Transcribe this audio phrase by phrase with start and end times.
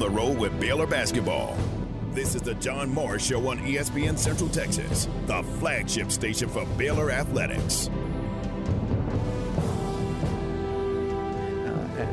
[0.00, 1.56] the road with Baylor basketball.
[2.12, 7.10] This is the John Morris Show on ESPN Central Texas, the flagship station for Baylor
[7.10, 7.88] Athletics.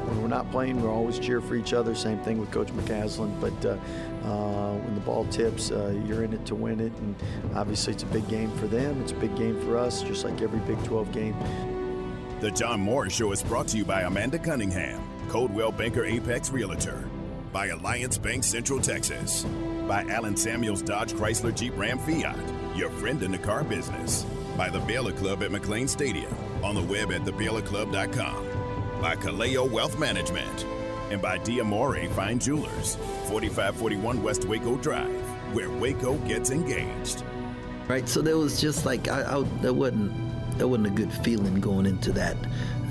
[0.06, 1.96] when we're not playing, we're always cheer for each other.
[1.96, 3.40] Same thing with Coach McCasland.
[3.40, 3.78] But uh,
[4.28, 6.92] uh, when the ball tips, uh, you're in it to win it.
[6.98, 7.16] And
[7.56, 9.02] obviously, it's a big game for them.
[9.02, 11.36] It's a big game for us, just like every Big 12 game.
[12.42, 17.10] The John Morris Show is brought to you by Amanda Cunningham, Coldwell Banker Apex Realtor,
[17.58, 19.44] by Alliance Bank Central Texas,
[19.88, 22.38] by Allen Samuels Dodge Chrysler Jeep Ram Fiat,
[22.76, 26.32] your friend in the car business, by the Baylor Club at McLane Stadium,
[26.64, 30.68] on the web at thebaylorclub.com by Kaleo Wealth Management,
[31.10, 35.10] and by Diamore Fine Jewelers, 4541 West Waco Drive,
[35.56, 37.24] where Waco gets engaged.
[37.88, 40.12] Right, so there was just like I, I wasn't
[40.60, 42.38] there wasn't a good feeling going into that,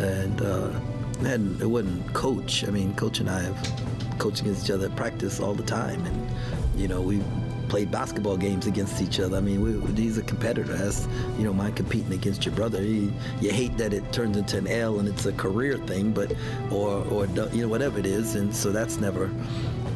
[0.00, 0.72] and uh,
[1.20, 2.64] and it wasn't coach.
[2.66, 6.04] I mean, coach and I have coached against each other at practice all the time,
[6.06, 7.22] and you know we
[7.68, 9.36] played basketball games against each other.
[9.36, 10.72] I mean, we, he's a competitor.
[10.72, 12.82] That's you know, mind competing against your brother.
[12.82, 16.32] You, you hate that it turns into an L and it's a career thing, but
[16.70, 19.30] or or you know whatever it is, and so that's never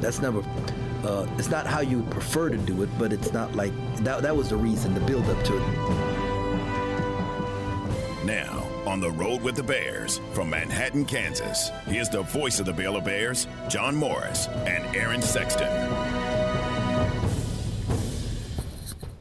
[0.01, 0.43] that's never.
[1.05, 3.73] Uh, it's not how you prefer to do it, but it's not like
[4.05, 4.23] that.
[4.23, 5.63] That was the reason, the build up to it.
[8.25, 12.73] Now, on the road with the Bears from Manhattan, Kansas, here's the voice of the
[12.73, 15.69] Baylor Bears, John Morris and Aaron Sexton.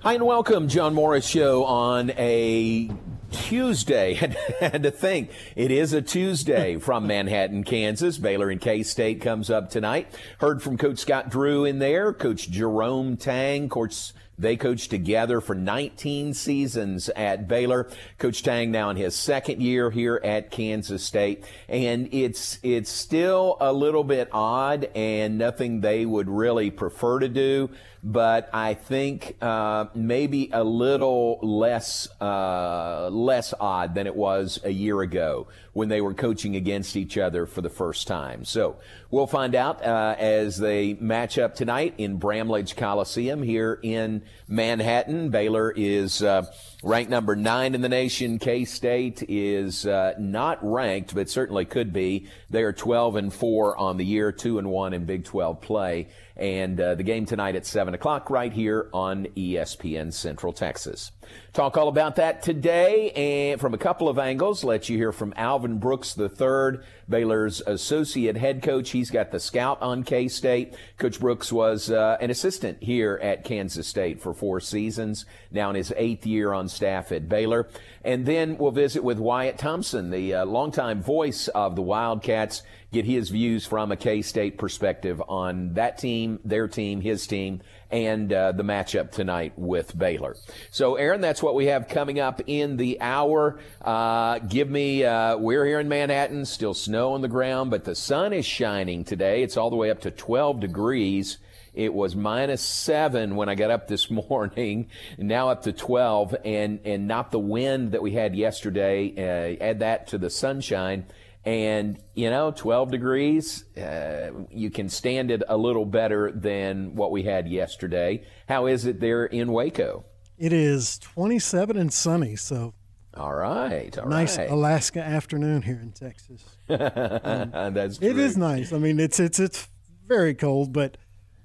[0.02, 2.90] Hi and welcome, John Morris Show on a
[3.32, 4.14] Tuesday.
[4.60, 8.18] had to think it is a Tuesday from Manhattan, Kansas.
[8.18, 10.08] Baylor and K State comes up tonight.
[10.40, 15.54] Heard from Coach Scott Drew in there, Coach Jerome Tang, Coach they coached together for
[15.54, 17.90] 19 seasons at Baylor.
[18.18, 21.44] Coach Tang now in his second year here at Kansas State.
[21.68, 27.28] And it's, it's still a little bit odd and nothing they would really prefer to
[27.28, 27.70] do
[28.04, 34.70] but I think uh, maybe a little less uh, less odd than it was a
[34.70, 38.46] year ago when they were coaching against each other for the first time.
[38.46, 38.78] So
[39.12, 45.30] we'll find out uh, as they match up tonight in Bramlage Coliseum here in Manhattan.
[45.30, 46.46] Baylor is uh,
[46.84, 48.40] ranked number nine in the nation.
[48.40, 52.28] K State is uh, not ranked, but certainly could be.
[52.50, 56.08] They are 12 and four on the year, two and one in Big 12 play
[56.40, 61.12] and uh, the game tonight at 7 o'clock right here on ESPN Central Texas.
[61.52, 64.64] Talk all about that today and from a couple of angles.
[64.64, 68.92] Let you hear from Alvin Brooks III, Baylor's associate head coach.
[68.92, 70.76] He's got the scout on K State.
[70.98, 75.76] Coach Brooks was uh, an assistant here at Kansas State for four seasons, now in
[75.76, 77.68] his eighth year on staff at Baylor.
[78.04, 83.06] And then we'll visit with Wyatt Thompson, the uh, longtime voice of the Wildcats get
[83.06, 87.62] his views from a K State perspective on that team, their team, his team,
[87.92, 90.36] and uh, the matchup tonight with Baylor.
[90.72, 93.60] So, Aaron, that's what we have coming up in the hour.
[93.82, 97.96] Uh, give me, uh, we're here in Manhattan, still snow on the ground, but the
[97.96, 99.44] sun is shining today.
[99.44, 101.38] It's all the way up to 12 degrees.
[101.80, 106.82] It was minus seven when I got up this morning, now up to 12, and,
[106.84, 109.14] and not the wind that we had yesterday.
[109.18, 111.06] Uh, add that to the sunshine
[111.46, 117.12] and, you know, 12 degrees, uh, you can stand it a little better than what
[117.12, 118.24] we had yesterday.
[118.48, 120.06] How is it there in Waco?
[120.38, 122.74] It is 27 and sunny, so.
[123.14, 123.98] All right.
[123.98, 124.50] All nice right.
[124.50, 126.44] Alaska afternoon here in Texas.
[126.70, 126.74] Um,
[127.74, 128.10] That's true.
[128.10, 128.72] It is nice.
[128.72, 129.68] I mean, it's it's it's
[130.08, 130.98] very cold, but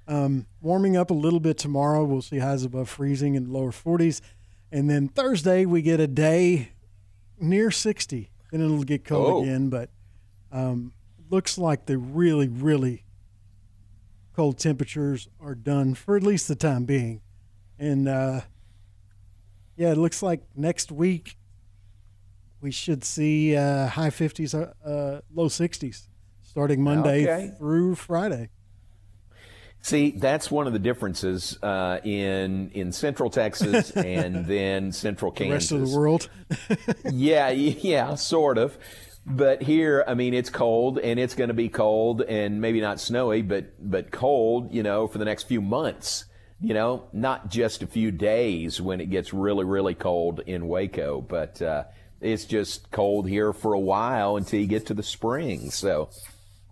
[0.07, 2.03] um, warming up a little bit tomorrow.
[2.03, 4.21] We'll see highs above freezing in lower 40s,
[4.71, 6.71] and then Thursday we get a day
[7.39, 9.43] near 60 then it'll get cold oh.
[9.43, 9.69] again.
[9.69, 9.89] But
[10.51, 10.93] um,
[11.29, 13.03] looks like the really, really
[14.33, 17.21] cold temperatures are done for at least the time being.
[17.77, 18.41] And uh,
[19.75, 21.37] yeah, it looks like next week
[22.61, 26.07] we should see uh, high 50s, uh, uh, low 60s
[26.41, 27.53] starting Monday okay.
[27.57, 28.49] through Friday.
[29.85, 35.69] See, that's one of the differences uh, in in Central Texas and then Central Kansas.
[35.69, 36.29] The rest of the world.
[37.11, 38.75] yeah, yeah, sort of.
[39.27, 42.99] But here, I mean, it's cold and it's going to be cold and maybe not
[42.99, 46.25] snowy, but but cold, you know, for the next few months.
[46.59, 51.21] You know, not just a few days when it gets really really cold in Waco,
[51.21, 51.83] but uh,
[52.21, 55.69] it's just cold here for a while until you get to the spring.
[55.69, 56.09] So,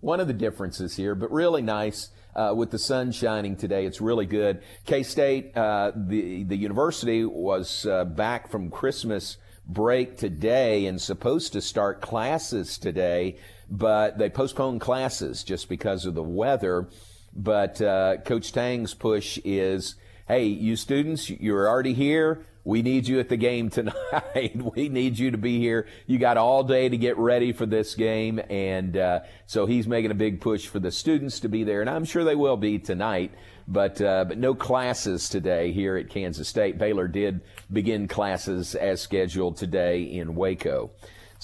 [0.00, 3.86] one of the differences here, but really nice uh, with the sun shining today.
[3.86, 4.62] It's really good.
[4.84, 11.52] K State, uh, the the university was uh, back from Christmas break today and supposed
[11.54, 13.36] to start classes today,
[13.70, 16.88] but they postponed classes just because of the weather.
[17.34, 22.44] But uh, Coach Tang's push is, hey, you students, you're already here.
[22.64, 24.56] We need you at the game tonight.
[24.74, 25.86] we need you to be here.
[26.06, 28.40] You got all day to get ready for this game.
[28.48, 31.82] And uh, so he's making a big push for the students to be there.
[31.82, 33.32] And I'm sure they will be tonight.
[33.68, 36.78] But, uh, but no classes today here at Kansas State.
[36.78, 37.40] Baylor did
[37.72, 40.90] begin classes as scheduled today in Waco.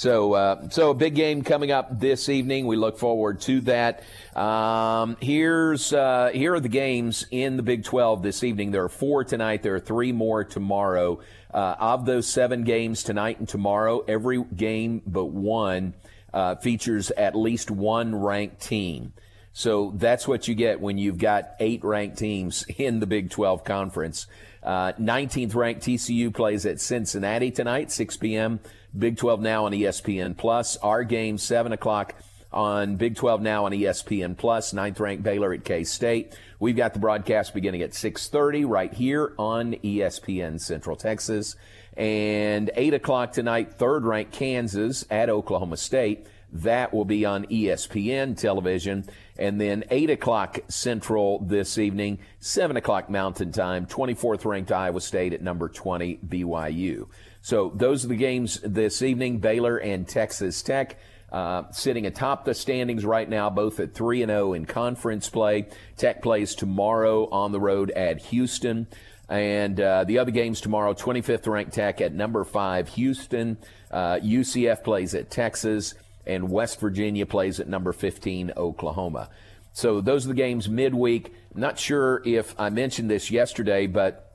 [0.00, 2.67] So, uh, so a big game coming up this evening.
[2.67, 4.02] We look forward to that.
[4.35, 8.70] Um, here's uh, here are the games in the Big 12 this evening.
[8.70, 9.62] There are four tonight.
[9.62, 11.20] There are three more tomorrow.
[11.52, 15.93] Uh, of those seven games tonight and tomorrow, every game but one
[16.32, 19.12] uh, features at least one ranked team.
[19.52, 23.64] So that's what you get when you've got eight ranked teams in the Big 12
[23.64, 24.26] conference.
[24.62, 28.61] Uh, 19th ranked TCU plays at Cincinnati tonight, 6 p.m.
[28.99, 30.77] Big 12 now on ESPN Plus.
[30.79, 32.15] Our game, 7 o'clock
[32.53, 34.73] on Big 12 now on ESPN Plus.
[34.73, 36.35] Ninth ranked Baylor at K State.
[36.59, 41.57] We've got the broadcast beginning at 6:30 right here on ESPN Central Texas,
[41.97, 43.75] and 8 o'clock tonight.
[43.75, 46.27] Third ranked Kansas at Oklahoma State.
[46.53, 49.05] That will be on ESPN television.
[49.39, 55.33] And then 8 o'clock Central this evening, 7 o'clock Mountain Time, 24th ranked Iowa State
[55.33, 57.07] at number 20 BYU.
[57.43, 59.39] So those are the games this evening.
[59.39, 60.99] Baylor and Texas Tech.
[61.33, 65.69] Uh, sitting atop the standings right now, both at 3 and 0 in conference play.
[65.97, 68.89] Tech plays tomorrow on the road at Houston.
[69.29, 73.59] And uh, the other games tomorrow 25th ranked Tech at number 5, Houston.
[73.91, 75.95] Uh, UCF plays at Texas
[76.27, 79.31] and West Virginia plays at number 15, Oklahoma.
[79.73, 81.33] So those are the games midweek.
[81.55, 84.30] Not sure if I mentioned this yesterday, but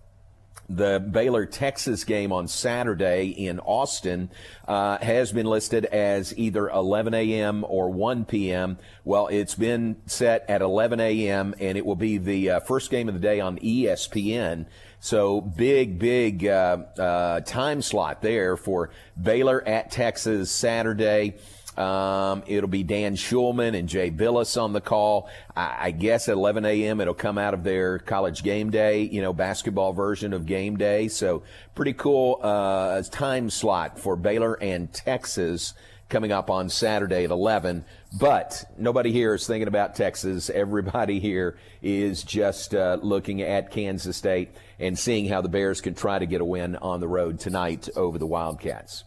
[0.67, 4.29] the Baylor Texas game on Saturday in Austin
[4.67, 7.65] uh, has been listed as either 11 a.m.
[7.67, 8.77] or 1 p.m.
[9.03, 11.53] Well, it's been set at 11 a.m.
[11.59, 14.65] and it will be the uh, first game of the day on ESPN.
[14.99, 18.89] So big, big uh, uh, time slot there for
[19.21, 21.35] Baylor at Texas Saturday.
[21.77, 25.29] Um, it'll be Dan Shulman and Jay Bilas on the call.
[25.55, 27.01] I, I, guess at 11 a.m.
[27.01, 31.09] it'll come out of their college game day, you know, basketball version of game day.
[31.09, 31.43] So
[31.75, 35.73] pretty cool uh, time slot for Baylor and Texas
[36.07, 37.83] coming up on Saturday at 11.
[38.17, 40.49] But nobody here is thinking about Texas.
[40.53, 45.93] Everybody here is just uh, looking at Kansas State and seeing how the Bears can
[45.93, 49.03] try to get a win on the road tonight over the Wildcats.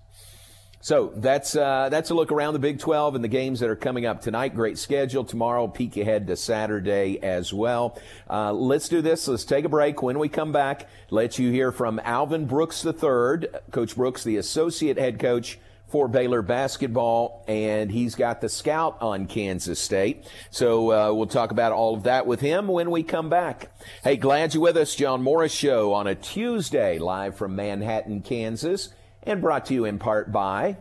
[0.81, 3.77] So that's uh, that's a look around the Big 12 and the games that are
[3.77, 4.55] coming up tonight.
[4.55, 5.67] Great schedule tomorrow.
[5.67, 7.99] Peek ahead to Saturday as well.
[8.31, 9.27] Uh, let's do this.
[9.27, 10.03] Let's take a break.
[10.03, 14.99] When we come back, let you hear from Alvin Brooks III, Coach Brooks, the associate
[14.99, 15.59] head coach
[15.89, 20.27] for Baylor basketball, and he's got the scout on Kansas State.
[20.51, 23.71] So uh, we'll talk about all of that with him when we come back.
[24.05, 28.91] Hey, glad you're with us, John Morris Show on a Tuesday, live from Manhattan, Kansas
[29.29, 30.79] and brought to you in part by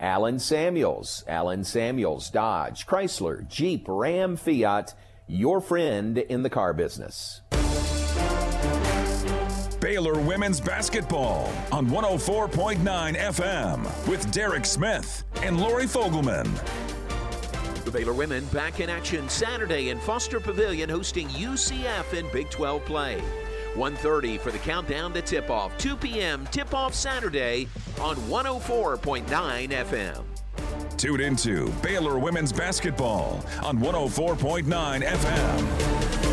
[0.00, 4.94] Allen Samuels, Allen Samuels, Dodge, Chrysler, Jeep, Ram, Fiat,
[5.26, 7.42] your friend in the car business.
[9.80, 12.78] Baylor women's basketball on 104.9
[13.16, 16.48] FM with Derek Smith and Lori Fogleman.
[17.84, 22.82] The Baylor women back in action Saturday in Foster Pavilion hosting UCF in Big 12
[22.86, 23.22] play.
[23.74, 25.76] 1.30 for the countdown to tip-off.
[25.78, 26.46] 2 p.m.
[26.50, 27.68] tip-off Saturday
[28.00, 29.24] on 104.9
[29.68, 30.22] FM.
[30.96, 34.64] Tune into Baylor Women's Basketball on 104.9
[35.02, 36.23] FM.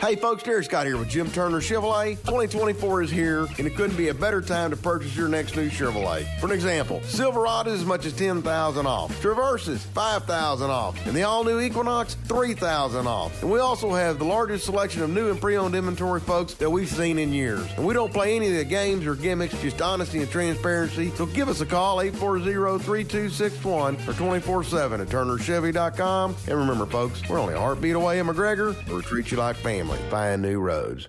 [0.00, 2.16] Hey folks, Derek Scott here with Jim Turner Chevrolet.
[2.20, 5.68] 2024 is here, and it couldn't be a better time to purchase your next new
[5.68, 6.24] Chevrolet.
[6.40, 11.14] For an example, Silverado is as much as 10000 off, Traverse is 5000 off, and
[11.14, 13.42] the all-new Equinox, 3000 off.
[13.42, 16.88] And we also have the largest selection of new and pre-owned inventory, folks, that we've
[16.88, 17.66] seen in years.
[17.76, 21.10] And we don't play any of the games or gimmicks, just honesty and transparency.
[21.10, 26.36] So give us a call, 840-3261 or 24-7 at turnerchevy.com.
[26.48, 28.74] And remember, folks, we're only a heartbeat away in McGregor.
[28.88, 30.10] We'll treat you like family family.
[30.10, 31.08] Find new roads.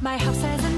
[0.00, 0.77] My house has a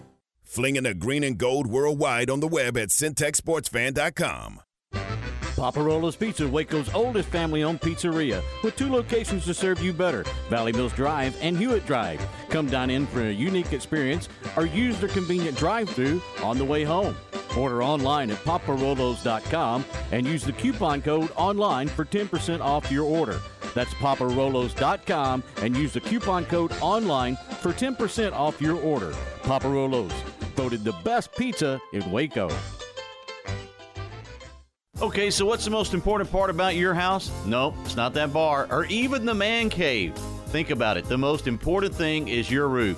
[0.51, 4.59] Flinging the green and gold worldwide on the web at syntechsportsfan.com.
[5.55, 10.73] Paparolo's Pizza, Waco's oldest family owned pizzeria, with two locations to serve you better Valley
[10.73, 12.21] Mills Drive and Hewitt Drive.
[12.49, 14.27] Come dine in for a unique experience
[14.57, 17.15] or use their convenient drive through on the way home.
[17.57, 23.39] Order online at paparolos.com and use the coupon code online for 10% off your order.
[23.73, 29.11] That's paparolos.com and use the coupon code online for 10% off your order.
[29.43, 30.11] Paparolos,
[30.53, 32.49] voted the best pizza in Waco.
[35.01, 37.31] Okay, so what's the most important part about your house?
[37.45, 40.13] No, it's not that bar or even the man cave.
[40.47, 41.05] Think about it.
[41.05, 42.97] The most important thing is your roof.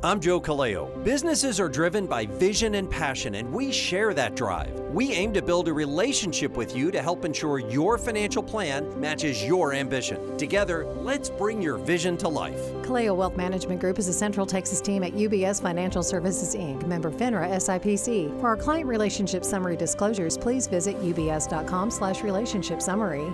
[0.00, 1.02] I'm Joe Kaleo.
[1.02, 4.70] Businesses are driven by vision and passion, and we share that drive.
[4.92, 9.42] We aim to build a relationship with you to help ensure your financial plan matches
[9.42, 10.36] your ambition.
[10.36, 12.60] Together, let's bring your vision to life.
[12.82, 17.10] Kaleo Wealth Management Group is a Central Texas team at UBS Financial Services Inc., member
[17.10, 18.40] FINRA SIPC.
[18.40, 23.32] For our client relationship summary disclosures, please visit ubs.com slash relationship summary.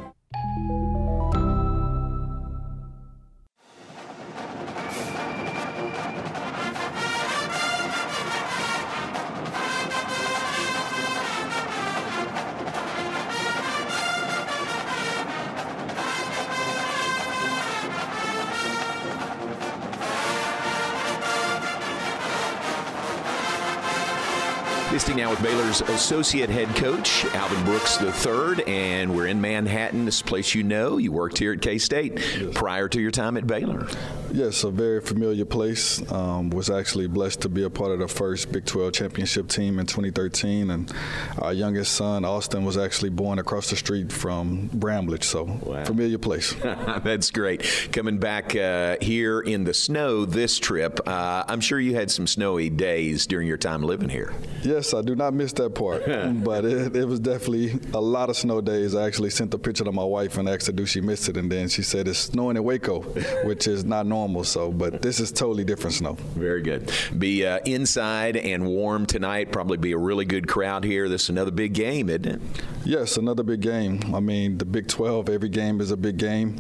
[25.35, 30.63] With Baylor's associate head coach, Alvin Brooks III, and we're in Manhattan, this place you
[30.63, 30.97] know.
[30.97, 33.89] You worked here at K State prior to your time at Baylor.
[34.35, 36.03] Yes, a very familiar place.
[36.11, 39.79] Um, was actually blessed to be a part of the first Big 12 championship team
[39.79, 40.93] in 2013, and
[41.41, 45.47] our youngest son, Austin, was actually born across the street from Bramlage, so
[45.87, 46.53] familiar place.
[46.63, 47.63] That's great.
[47.93, 52.27] Coming back uh, here in the snow this trip, uh, I'm sure you had some
[52.27, 54.35] snowy days during your time living here.
[54.65, 56.07] Yes, I do not miss that part,
[56.45, 58.97] but it, it was definitely a lot of snow days.
[58.97, 61.37] I actually sent a picture to my wife and asked her, "Do she miss it?"
[61.37, 63.01] And then she said, "It's snowing in Waco,
[63.45, 66.15] which is not normal." Almost so, but this is totally different snow.
[66.15, 66.91] Very good.
[67.19, 69.53] Be uh, inside and warm tonight.
[69.53, 71.11] Probably be a really good crowd here.
[71.11, 72.41] This is another big game, isn't it?
[72.87, 74.15] Yes, another big game.
[74.15, 76.59] I mean, the Big 12, every game is a big game.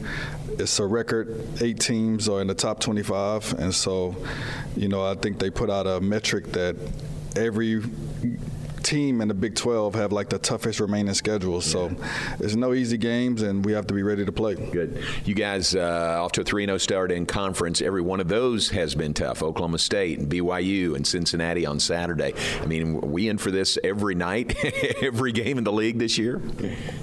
[0.58, 1.48] It's a record.
[1.62, 3.54] Eight teams are in the top 25.
[3.58, 4.14] And so,
[4.76, 6.76] you know, I think they put out a metric that
[7.34, 7.82] every
[8.84, 11.60] team in the Big 12 have like the toughest remaining schedule.
[11.60, 11.90] So
[12.38, 14.54] there's no easy games, and we have to be ready to play.
[14.54, 15.02] Good.
[15.24, 17.82] You guys uh, off to a 3 0 start in conference.
[17.82, 19.42] Every one of those has been tough.
[19.42, 22.34] Oklahoma State and BYU and Cincinnati on Saturday.
[22.60, 24.54] I mean, are we in for this every night,
[25.02, 26.40] every game in the league this year?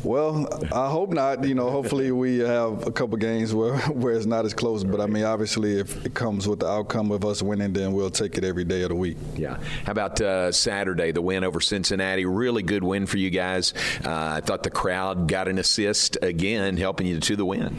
[0.03, 1.43] Well, I hope not.
[1.43, 4.83] You know, hopefully we have a couple games where, where it's not as close.
[4.83, 8.11] But I mean, obviously, if it comes with the outcome of us winning, then we'll
[8.11, 9.17] take it every day of the week.
[9.35, 9.57] Yeah.
[9.85, 12.25] How about uh, Saturday, the win over Cincinnati?
[12.25, 13.73] Really good win for you guys.
[14.03, 17.77] Uh, I thought the crowd got an assist again, helping you to the win.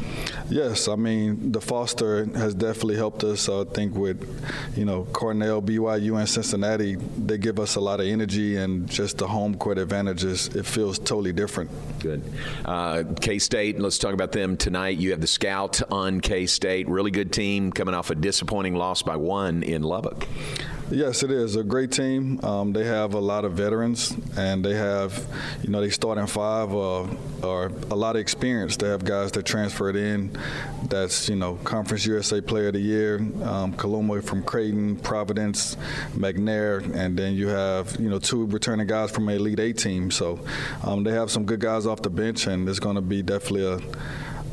[0.49, 3.51] Yes, I mean the Foster has definitely helped us.
[3.51, 4.19] I think with
[4.75, 9.19] you know Cornell, BYU, and Cincinnati, they give us a lot of energy and just
[9.19, 10.49] the home court advantages.
[10.57, 11.71] It feels totally different.
[12.01, 12.23] Good.
[12.65, 14.97] Uh, K State, let's talk about them tonight.
[14.97, 16.89] You have the scout on K State.
[16.89, 20.27] Really good team coming off a disappointing loss by one in Lubbock.
[20.93, 22.39] Yes, it is a great team.
[22.45, 25.27] Um, they have a lot of veterans, and they have,
[25.63, 27.07] you know, they starting five uh,
[27.43, 28.77] are a lot of experience.
[28.77, 30.39] They have guys that transferred in.
[30.91, 35.79] That's you know, Conference USA Player of the Year, um, from Creighton, Providence,
[36.15, 40.11] McNair, and then you have you know two returning guys from an Elite Eight team.
[40.11, 40.41] So
[40.85, 43.65] um, they have some good guys off the bench, and it's going to be definitely
[43.65, 43.81] a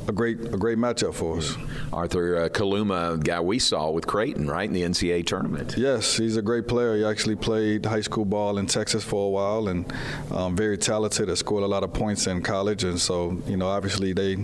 [0.10, 1.56] a great a great matchup for us.
[1.94, 5.76] Arthur uh, Kaluma, guy we saw with Creighton, right in the NCAA tournament.
[5.78, 6.98] Yes, he's a great player.
[6.98, 9.92] He actually played high school ball in Texas for a while, and
[10.32, 11.30] um, very talented.
[11.30, 14.38] Has scored a lot of points in college, and so you know obviously they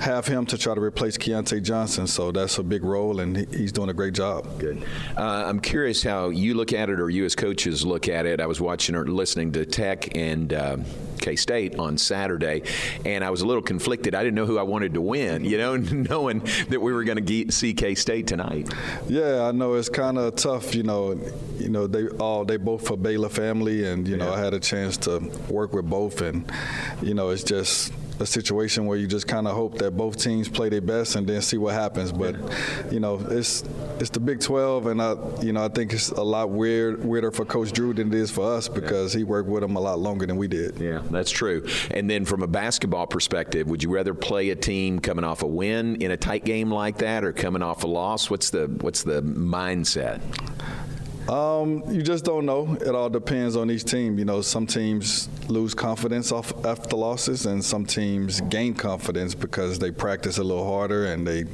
[0.00, 2.06] have him to try to replace Keyontae Johnson.
[2.08, 4.58] So that's a big role, and he's doing a great job.
[4.58, 4.84] Good.
[5.16, 8.40] Uh, I'm curious how you look at it, or you as coaches look at it.
[8.40, 10.78] I was watching or listening to Tech and uh,
[11.18, 12.62] K State on Saturday,
[13.04, 14.14] and I was a little conflicted.
[14.14, 15.76] I didn't know who I wanted to win, you know,
[16.10, 18.72] knowing that we were going to see K State tonight.
[19.08, 20.74] Yeah, I know it's kind of tough.
[20.74, 21.18] You know,
[21.58, 24.60] you know they all they both for Baylor family, and you know I had a
[24.60, 26.50] chance to work with both, and
[27.02, 30.48] you know it's just a situation where you just kind of hope that both teams
[30.48, 32.12] play their best and then see what happens.
[32.12, 32.36] But
[32.90, 33.64] you know, it's
[34.00, 37.30] it's the Big 12, and I you know I think it's a lot weird weirder
[37.30, 39.98] for Coach Drew than it is for us because he worked with them a lot
[39.98, 40.78] longer than we did.
[40.78, 41.66] Yeah, that's true.
[41.90, 45.46] And then from a basketball perspective, would you rather play a team coming off a
[45.46, 48.30] win in a tight game like that, or coming off a loss?
[48.30, 50.20] What's the what's the mindset?
[51.28, 52.74] Um, you just don't know.
[52.80, 54.18] It all depends on each team.
[54.18, 59.78] You know, some teams lose confidence off after losses, and some teams gain confidence because
[59.78, 61.44] they practice a little harder and they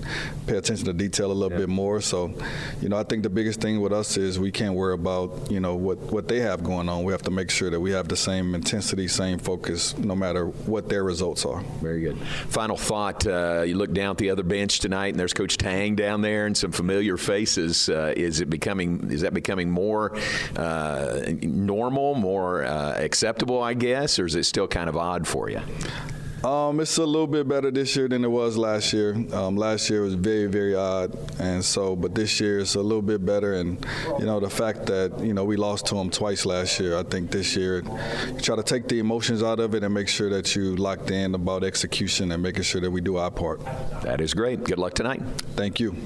[0.47, 2.01] pay attention to detail a little bit more.
[2.01, 2.33] So,
[2.81, 5.59] you know, I think the biggest thing with us is we can't worry about you
[5.59, 7.03] know what what they have going on.
[7.03, 10.47] We have to make sure that we have the same intensity, same focus, no matter
[10.47, 11.63] what their results are.
[11.83, 12.19] Very good.
[12.49, 15.97] Final thought: uh, You look down at the other bench tonight, and there's Coach Tang
[15.97, 17.89] down there, and some familiar faces.
[17.89, 19.11] Uh, is it becoming?
[19.11, 20.17] Is that becoming more
[20.57, 23.63] uh, normal, more uh, acceptable?
[23.63, 25.61] I guess, or is it still kind of odd for you?
[26.45, 29.15] Um, it's a little bit better this year than it was last year.
[29.33, 33.01] Um, last year was very, very odd, and so, but this year it's a little
[33.01, 33.55] bit better.
[33.55, 33.85] And
[34.19, 37.03] you know, the fact that you know we lost to them twice last year, I
[37.03, 37.83] think this year
[38.27, 41.11] you try to take the emotions out of it and make sure that you locked
[41.11, 43.65] in about execution and making sure that we do our part.
[44.03, 44.65] That is great.
[44.65, 45.23] Good luck tonight.
[45.57, 45.97] Thank you.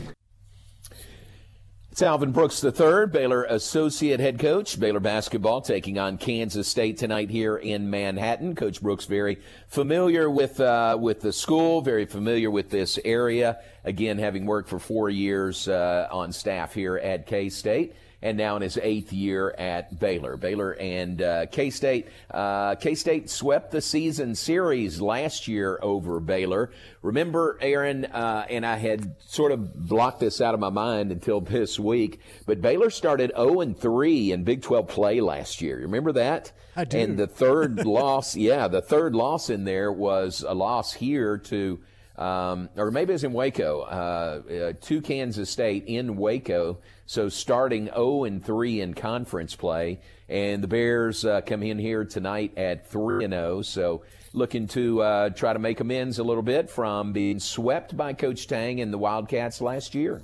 [1.98, 4.78] It's Alvin Brooks III, Baylor associate head coach.
[4.78, 8.54] Baylor basketball taking on Kansas State tonight here in Manhattan.
[8.54, 13.58] Coach Brooks very familiar with uh, with the school, very familiar with this area.
[13.82, 17.96] Again, having worked for four years uh, on staff here at K State.
[18.20, 20.36] And now in his eighth year at Baylor.
[20.36, 22.08] Baylor and uh, K State.
[22.30, 26.70] Uh, K State swept the season series last year over Baylor.
[27.02, 31.40] Remember, Aaron, uh, and I had sort of blocked this out of my mind until
[31.48, 35.78] this week, but Baylor started 0 and 3 in Big 12 play last year.
[35.78, 36.52] Remember that?
[36.74, 36.98] I do.
[36.98, 41.80] And the third loss, yeah, the third loss in there was a loss here to,
[42.16, 46.78] um, or maybe it was in Waco, uh, uh, to Kansas State in Waco.
[47.08, 52.04] So starting 0 and 3 in conference play, and the Bears uh, come in here
[52.04, 53.62] tonight at 3 and 0.
[53.62, 54.02] So
[54.34, 58.46] looking to uh, try to make amends a little bit from being swept by Coach
[58.46, 60.20] Tang and the Wildcats last year.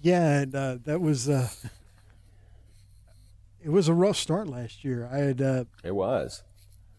[0.00, 1.48] Yeah, and, uh, that was uh,
[3.62, 5.08] it was a rough start last year.
[5.10, 6.42] I had uh, It was.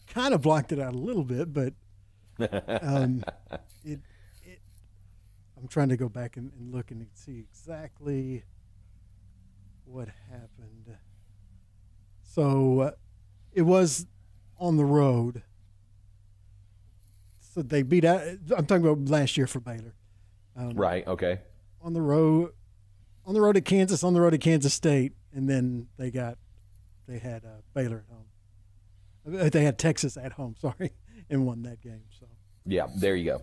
[0.08, 1.74] kind of blocked it out a little bit, but
[2.82, 3.22] um,
[3.84, 4.00] it,
[4.46, 4.62] it.
[5.58, 8.46] I'm trying to go back and, and look and see exactly
[9.88, 10.98] what happened.
[12.22, 12.92] So uh,
[13.54, 14.06] it was
[14.60, 15.44] on the road.
[17.40, 18.22] So they beat out.
[18.56, 19.94] I'm talking about last year for Baylor.
[20.56, 21.06] Um, Right.
[21.08, 21.40] Okay.
[21.82, 22.52] on the road
[23.26, 26.38] on the road to Kansas, on the road to Kansas State, and then they got
[27.08, 29.40] they had uh, Baylor at home.
[29.46, 30.92] Uh, They had Texas at home, sorry,
[31.30, 32.04] and won that game.
[32.20, 32.26] So
[32.66, 33.42] Yeah, there you go.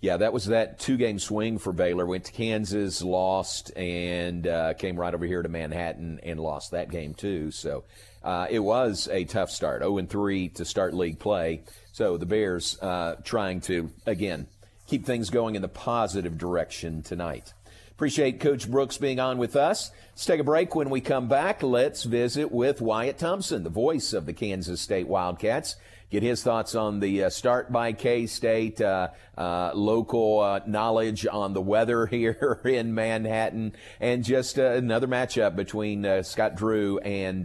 [0.00, 2.06] Yeah, that was that two game swing for Baylor.
[2.06, 6.90] Went to Kansas, lost, and uh, came right over here to Manhattan and lost that
[6.90, 7.50] game too.
[7.50, 7.84] So
[8.22, 9.82] uh, it was a tough start.
[9.82, 11.62] 0 3 to start league play.
[11.92, 14.46] So the Bears uh, trying to, again,
[14.86, 17.52] keep things going in the positive direction tonight.
[17.90, 19.90] Appreciate Coach Brooks being on with us.
[20.12, 20.74] Let's take a break.
[20.74, 25.06] When we come back, let's visit with Wyatt Thompson, the voice of the Kansas State
[25.06, 25.76] Wildcats.
[26.10, 31.24] Get his thoughts on the uh, start by K State, uh, uh, local uh, knowledge
[31.24, 37.44] on the weather here in Manhattan, and just uh, another matchup between Scott Drew and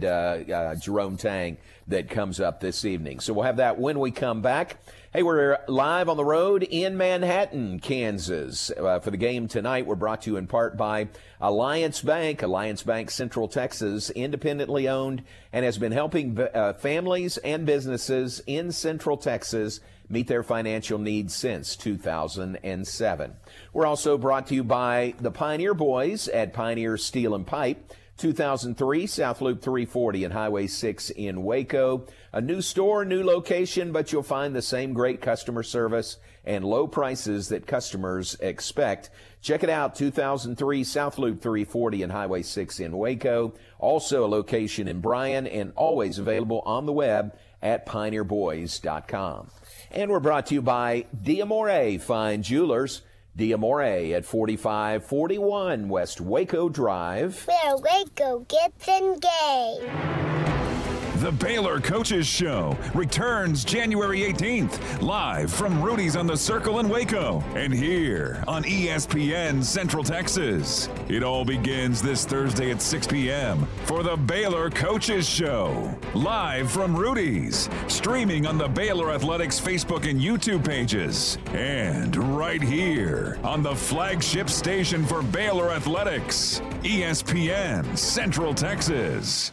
[0.80, 1.58] Jerome Tang.
[1.86, 3.20] that comes up this evening.
[3.20, 4.78] So we'll have that when we come back.
[5.16, 8.70] Hey, we're live on the road in Manhattan, Kansas.
[8.70, 11.08] Uh, for the game tonight, we're brought to you in part by
[11.40, 12.42] Alliance Bank.
[12.42, 15.22] Alliance Bank Central Texas, independently owned,
[15.54, 21.34] and has been helping uh, families and businesses in Central Texas meet their financial needs
[21.34, 23.36] since 2007.
[23.72, 27.90] We're also brought to you by the Pioneer Boys at Pioneer Steel and Pipe.
[28.18, 32.06] 2003 South Loop 340 and Highway 6 in Waco.
[32.36, 36.86] A new store, new location, but you'll find the same great customer service and low
[36.86, 39.08] prices that customers expect.
[39.40, 43.54] Check it out, 2003 South Loop 340 and Highway 6 in Waco.
[43.78, 49.48] Also a location in Bryan and always available on the web at pioneerboys.com.
[49.90, 53.00] And we're brought to you by Diamore Fine Jewelers.
[53.34, 57.46] Diamore at 4541 West Waco Drive.
[57.46, 60.55] Where Waco gets engaged.
[61.20, 67.42] The Baylor Coaches Show returns January 18th, live from Rudy's on the Circle in Waco
[67.54, 70.90] and here on ESPN Central Texas.
[71.08, 73.66] It all begins this Thursday at 6 p.m.
[73.86, 80.20] for the Baylor Coaches Show, live from Rudy's, streaming on the Baylor Athletics Facebook and
[80.20, 89.52] YouTube pages, and right here on the flagship station for Baylor Athletics, ESPN Central Texas.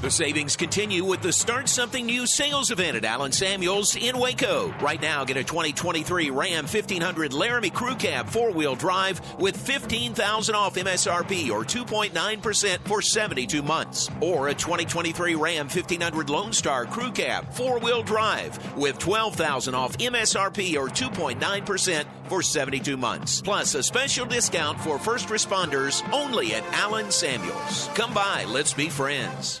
[0.00, 4.72] The savings continue with the Start Something New sales event at Allen Samuels in Waco.
[4.80, 10.54] Right now, get a 2023 Ram 1500 Laramie Crew Cab four wheel drive with 15000
[10.54, 14.08] off MSRP or 2.9% for 72 months.
[14.20, 19.98] Or a 2023 Ram 1500 Lone Star Crew Cab four wheel drive with 12000 off
[19.98, 23.42] MSRP or 2.9% for 72 months.
[23.42, 27.90] Plus a special discount for first responders only at Allen Samuels.
[27.96, 29.60] Come by, let's be friends.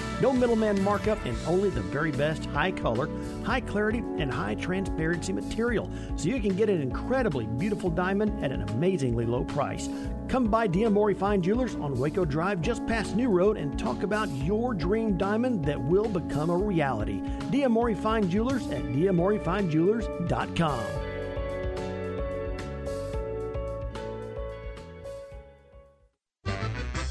[0.21, 3.09] No middleman markup and only the very best high color,
[3.43, 5.89] high clarity, and high transparency material.
[6.15, 9.89] So you can get an incredibly beautiful diamond at an amazingly low price.
[10.27, 14.29] Come by Diamore Fine Jewelers on Waco Drive just past New Road and talk about
[14.29, 17.21] your dream diamond that will become a reality.
[17.49, 21.00] Diamore Fine Jewelers at diamorefindjewelers.com.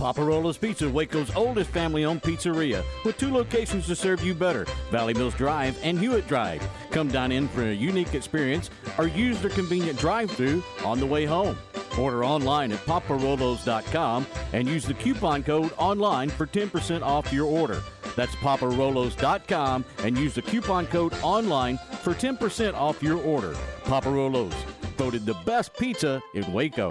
[0.01, 5.13] Paparolo's Pizza, Waco's oldest family owned pizzeria, with two locations to serve you better Valley
[5.13, 6.67] Mills Drive and Hewitt Drive.
[6.91, 11.07] Come dine in for a unique experience or use their convenient drive through on the
[11.07, 11.59] way home.
[11.99, 17.83] Order online at paparolos.com and use the coupon code online for 10% off your order.
[18.17, 23.53] That's paparolos.com and use the coupon code online for 10% off your order.
[23.85, 24.55] Paparolos,
[24.97, 26.91] voted the best pizza in Waco.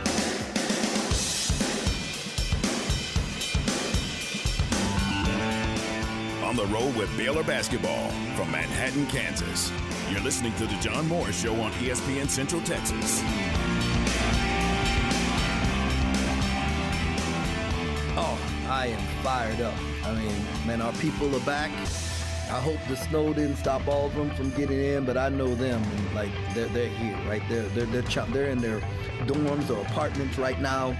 [6.51, 9.71] On the road with Baylor basketball from Manhattan, Kansas.
[10.09, 13.21] You're listening to the John Moore Show on ESPN Central Texas.
[18.17, 18.37] Oh,
[18.67, 19.73] I am fired up.
[20.03, 21.71] I mean, man, our people are back.
[22.49, 25.55] I hope the snow didn't stop all of them from getting in, but I know
[25.55, 25.81] them.
[25.81, 27.41] And like they're they're here, right?
[27.47, 28.81] They're they're they're, they're in their
[29.21, 30.97] dorms or apartments right now,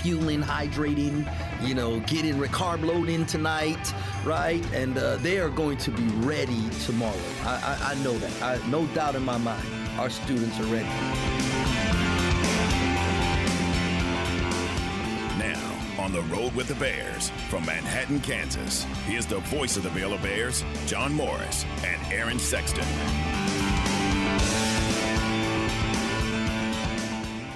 [0.00, 1.26] fueling, hydrating,
[1.66, 3.92] you know, getting carb load in tonight,
[4.24, 4.64] right?
[4.72, 7.14] And uh, they are going to be ready tomorrow.
[7.44, 8.42] I, I I know that.
[8.42, 9.66] I no doubt in my mind.
[9.98, 10.88] Our students are ready.
[15.38, 15.60] Now,
[15.98, 18.84] on the road with the Bears from Manhattan, Kansas.
[19.06, 22.86] Here's the voice of the Baylor Bears, John Morris and Aaron Sexton.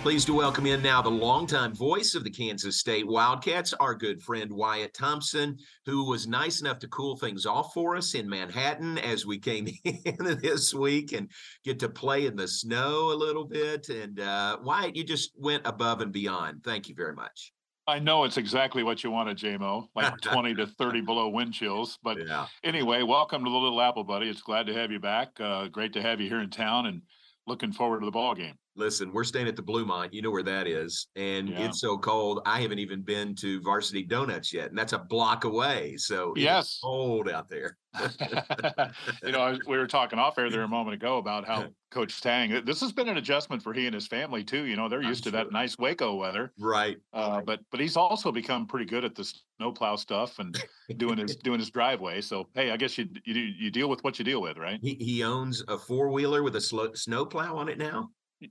[0.02, 4.20] Pleased to welcome in now the longtime voice of the Kansas State Wildcats, our good
[4.20, 8.98] friend Wyatt Thompson, who was nice enough to cool things off for us in Manhattan
[8.98, 11.30] as we came in this week and
[11.64, 13.90] get to play in the snow a little bit.
[13.90, 16.64] And uh, Wyatt, you just went above and beyond.
[16.64, 17.52] Thank you very much.
[17.86, 22.00] I know it's exactly what you wanted, JMO, like 20 to 30 below wind chills.
[22.02, 22.18] But
[22.64, 24.28] anyway, welcome to the Little Apple, buddy.
[24.28, 25.28] It's glad to have you back.
[25.38, 27.02] Uh, great to have you here in town and
[27.46, 28.56] looking forward to the ball game.
[28.74, 30.12] Listen, we're staying at the Bluemont.
[30.12, 31.08] You know where that is.
[31.14, 31.66] And Yeah.
[31.66, 32.40] it's so cold.
[32.46, 34.70] I haven't even been to Varsity Donuts yet.
[34.70, 35.96] And that's a block away.
[35.98, 36.78] So it's Yes.
[36.82, 37.76] cold out there.
[39.22, 42.22] you know, I we were talking off air there a moment ago about how Coach
[42.22, 44.64] Tang, this has been an adjustment for he and his family too.
[44.64, 46.54] You know, they're used to that nice Waco weather.
[46.58, 46.96] Right.
[47.12, 50.56] Uh, but but he's also become pretty good at the snowplow stuff and
[50.96, 52.22] doing his doing his driveway.
[52.22, 54.78] So hey, I guess you you you deal with what you deal with, right?
[54.82, 58.08] He, he owns a four wheeler with a sl- snow plow on it now.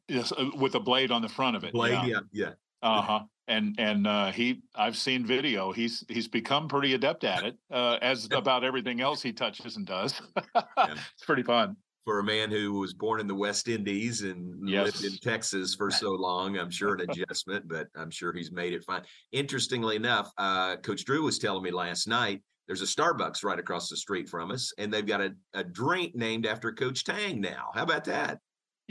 [0.07, 1.73] Yes, uh, with a blade on the front of it.
[1.73, 2.51] Blade, yeah, yeah.
[2.81, 3.19] Uh huh.
[3.47, 5.71] And and uh, he, I've seen video.
[5.71, 9.85] He's he's become pretty adept at it, uh, as about everything else he touches and
[9.85, 10.19] does.
[10.55, 11.75] it's pretty fun.
[12.05, 15.91] For a man who was born in the West Indies and lived in Texas for
[15.91, 19.03] so long, I'm sure an adjustment, but I'm sure he's made it fine.
[19.31, 23.87] Interestingly enough, uh, Coach Drew was telling me last night there's a Starbucks right across
[23.87, 27.69] the street from us, and they've got a, a drink named after Coach Tang now.
[27.75, 28.39] How about that?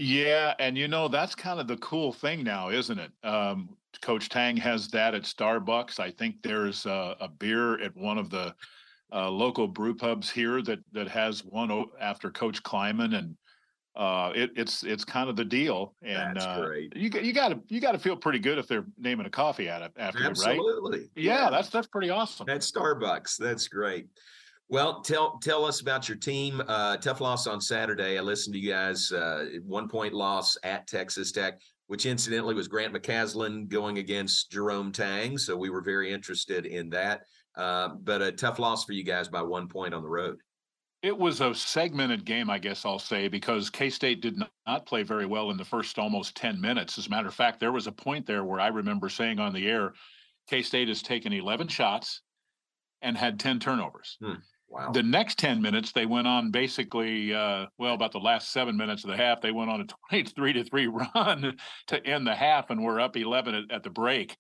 [0.03, 3.13] Yeah, and you know that's kind of the cool thing now, isn't it?
[3.23, 6.01] Um, Coach Tang has that at Starbucks.
[6.01, 8.55] I think there's a, a beer at one of the
[9.13, 13.37] uh, local brew pubs here that that has one after Coach Klieman, and
[13.95, 15.95] uh, it, it's it's kind of the deal.
[16.01, 16.97] And That's uh, great.
[16.97, 19.31] you got you got to you got to feel pretty good if they're naming a
[19.31, 20.31] coffee at it after you, right?
[20.31, 21.11] Absolutely.
[21.15, 22.49] Yeah, that's that's pretty awesome.
[22.49, 23.37] At Starbucks.
[23.37, 24.07] That's great.
[24.71, 26.63] Well, tell tell us about your team.
[26.69, 28.17] Uh, tough loss on Saturday.
[28.17, 29.11] I listened to you guys.
[29.11, 34.93] Uh, one point loss at Texas Tech, which incidentally was Grant McCasland going against Jerome
[34.93, 35.37] Tang.
[35.39, 37.23] So we were very interested in that.
[37.57, 40.39] Uh, but a tough loss for you guys by one point on the road.
[41.03, 45.03] It was a segmented game, I guess I'll say, because K State did not, play
[45.03, 46.97] very well in the first almost 10 minutes.
[46.97, 49.53] As a matter of fact, there was a point there where I remember saying on
[49.53, 49.95] the air,
[50.49, 52.21] K State has taken 11 shots
[53.03, 54.17] and had 10 turnovers.
[54.71, 54.93] Wow.
[54.93, 59.03] The next 10 minutes, they went on basically, uh, well, about the last seven minutes
[59.03, 61.57] of the half, they went on a 23 to 3 run
[61.89, 64.37] to end the half and were up 11 at, at the break,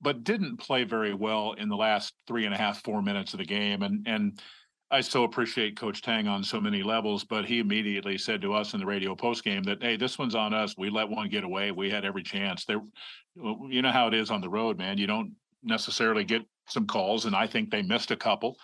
[0.00, 3.38] but didn't play very well in the last three and a half, four minutes of
[3.38, 3.82] the game.
[3.82, 4.40] And, and,
[4.88, 8.72] I so appreciate Coach Tang on so many levels, but he immediately said to us
[8.72, 10.76] in the radio post game that, hey, this one's on us.
[10.78, 11.72] We let one get away.
[11.72, 12.64] We had every chance.
[12.64, 12.80] There,
[13.34, 14.96] you know how it is on the road, man.
[14.96, 15.32] You don't
[15.64, 18.56] necessarily get some calls, and I think they missed a couple,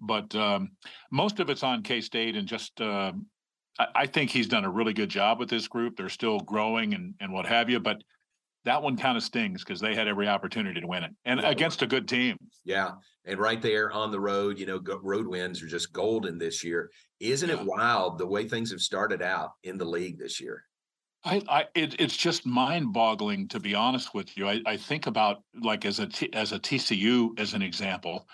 [0.00, 0.70] but um,
[1.10, 3.12] most of it's on K State, and just uh,
[3.78, 5.96] I, I think he's done a really good job with this group.
[5.96, 8.02] They're still growing and and what have you, but
[8.64, 11.50] that one kind of stings because they had every opportunity to win it, and Yeah.
[11.50, 12.36] against a good team.
[12.64, 12.92] Yeah.
[13.24, 16.64] And right there on the road, you know, go, road wins are just golden this
[16.64, 16.90] year.
[17.20, 20.64] Isn't it wild the way things have started out in the league this year?
[21.28, 24.48] I, I it, it's just mind-boggling to be honest with you.
[24.48, 28.26] I, I think about like as a T, as a TCU as an example.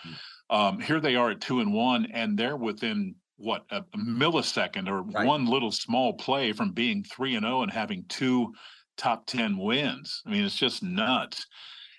[0.51, 5.03] Um, here they are at two and one, and they're within what a, millisecond or
[5.03, 8.53] one little small play from being three and zero and having two
[8.97, 10.23] top ten wins.
[10.27, 11.47] I mean, it's just nuts.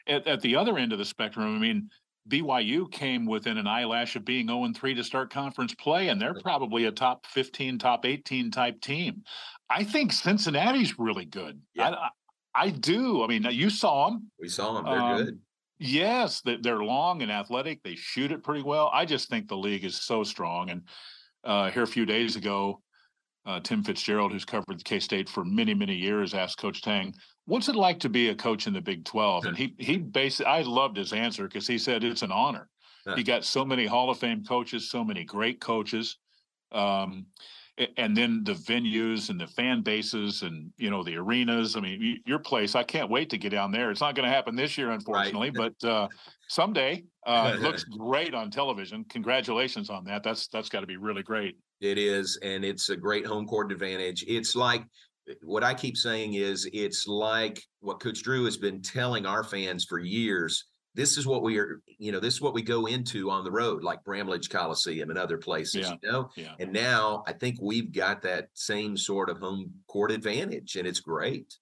[0.08, 1.90] at, at the other end of the spectrum, I mean,
[2.28, 6.40] BYU came within an eyelash of being 0 3 to start conference play, and they're
[6.42, 9.24] probably a top 15, top 18 type team.
[9.70, 11.60] I think Cincinnati's really good.
[11.80, 12.10] I, I,
[12.56, 13.24] I do.
[13.24, 14.32] I mean, you saw them.
[14.40, 14.86] We saw them.
[14.86, 15.40] They're Um, good.
[15.80, 17.84] Yes, they- they're long and athletic.
[17.84, 18.90] They shoot it pretty well.
[18.94, 20.70] I just think the league is so strong.
[20.70, 20.84] And
[21.44, 22.82] uh, here a few days ago,
[23.46, 27.14] uh, Tim Fitzgerald, who's covered K State for many, many years, asked Coach Tang,
[27.46, 30.46] "What's it like to be a coach in the Big 12?" And he he basically,
[30.52, 32.70] I loved his answer because he said it's an honor.
[33.18, 36.18] He got so many Hall of Fame coaches, so many great coaches.
[36.72, 37.28] Um,
[37.98, 41.76] and then the venues and the fan bases and you know the arenas.
[41.76, 42.76] I mean, your place.
[42.76, 43.92] I can't wait to get down there.
[43.92, 46.08] It's not going to happen this year, unfortunately, but uh,
[46.48, 47.04] someday.
[47.26, 49.04] Uh, it looks great on television.
[49.10, 50.24] Congratulations on that.
[50.24, 51.58] That's that's got to be really great.
[51.82, 54.24] It is, and it's a great home court advantage.
[54.28, 54.86] It's like
[55.44, 59.86] what I keep saying is it's like what Coach Drew has been telling our fans
[59.86, 60.66] for years.
[60.96, 63.52] This is what we are, you know, this is what we go into on the
[63.52, 66.30] road, like Bramlage Coliseum and other places, Yeah, you know.
[66.36, 66.54] yeah.
[66.60, 71.02] And now I think we've got that same sort of home court advantage, and it's
[71.02, 71.58] great.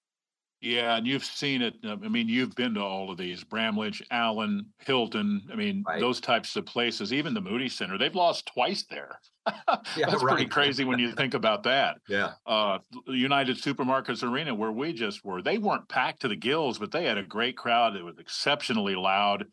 [0.64, 1.74] Yeah, and you've seen it.
[1.84, 5.42] uh, I mean, you've been to all of these Bramlage, Allen, Hilton.
[5.52, 7.12] I mean, those types of places.
[7.12, 9.20] Even the Moody Center, they've lost twice there.
[9.94, 11.98] Yeah, That's pretty crazy when you think about that.
[12.08, 12.32] Yeah.
[12.46, 16.90] Uh, United Supermarkets Arena, where we just were, they weren't packed to the gills, but
[16.90, 17.94] they had a great crowd.
[17.94, 19.44] It was exceptionally loud.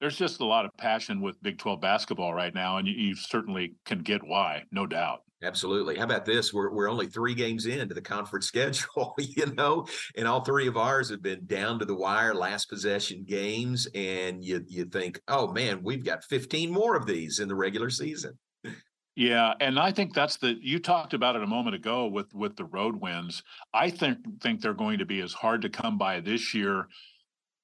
[0.00, 3.14] There's just a lot of passion with Big 12 basketball right now, and you, you
[3.14, 5.22] certainly can get why, no doubt.
[5.44, 5.96] Absolutely.
[5.96, 6.54] How about this?
[6.54, 10.76] We're we're only three games into the conference schedule, you know, and all three of
[10.76, 15.52] ours have been down to the wire, last possession games, and you you think, oh
[15.52, 18.38] man, we've got 15 more of these in the regular season.
[19.16, 22.56] Yeah, and I think that's the you talked about it a moment ago with with
[22.56, 23.42] the road wins.
[23.72, 26.88] I think think they're going to be as hard to come by this year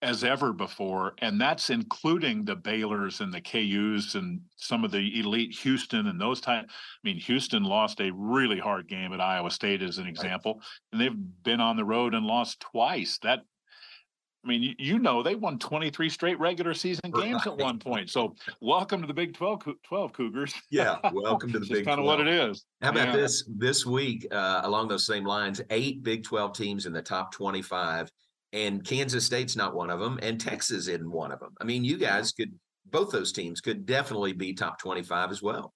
[0.03, 5.21] as ever before, and that's including the Baylors and the KUs and some of the
[5.21, 6.65] elite Houston and those type.
[6.69, 6.73] I
[7.05, 11.17] mean, Houston lost a really hard game at Iowa State as an example, and they've
[11.43, 13.19] been on the road and lost twice.
[13.23, 13.41] That
[14.43, 18.09] I mean, you, you know, they won 23 straight regular season games at one point.
[18.09, 20.55] So, welcome to the Big 12, 12 Cougars.
[20.71, 22.65] Yeah, welcome to the Big kind of what it is.
[22.81, 23.17] How about Yeah.
[23.17, 24.27] this this week?
[24.31, 28.11] Uh, along those same lines, eight Big 12 teams in the top 25,
[28.53, 31.55] and Kansas State's not one of them, and Texas isn't one of them.
[31.61, 32.53] I mean, you guys could
[32.91, 35.73] both those teams could definitely be top 25 as well.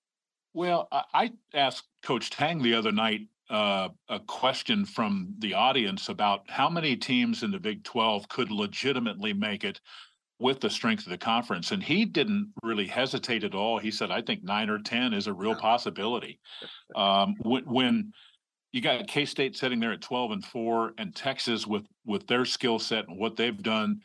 [0.53, 6.49] Well, I, asked Coach Tang the other night uh, a question from the audience about
[6.49, 9.81] how many teams in the Big 12 could legitimately make it
[10.39, 11.73] with the strength of the conference.
[11.73, 13.79] And he didn't really hesitate at all.
[13.79, 16.41] He said, I think nine or 10 is a real possibility.
[16.95, 18.13] Um, when, when
[18.75, 22.45] you got K State sitting there at 12 and four, and Texas with, with their
[22.45, 24.01] skill set and what they've done.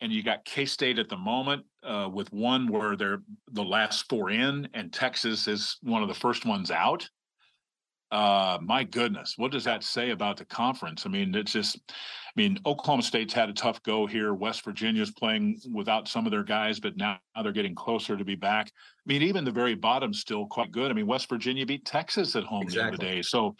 [0.00, 4.08] And you got K State at the moment uh, with one where they're the last
[4.08, 7.08] four in, and Texas is one of the first ones out.
[8.12, 11.04] Uh, my goodness, what does that say about the conference?
[11.04, 11.92] I mean, it's just, I
[12.36, 14.34] mean, Oklahoma State's had a tough go here.
[14.34, 18.36] West Virginia's playing without some of their guys, but now they're getting closer to be
[18.36, 18.68] back.
[18.68, 20.92] I mean, even the very bottom's still quite good.
[20.92, 23.20] I mean, West Virginia beat Texas at home the other day.
[23.22, 23.56] So,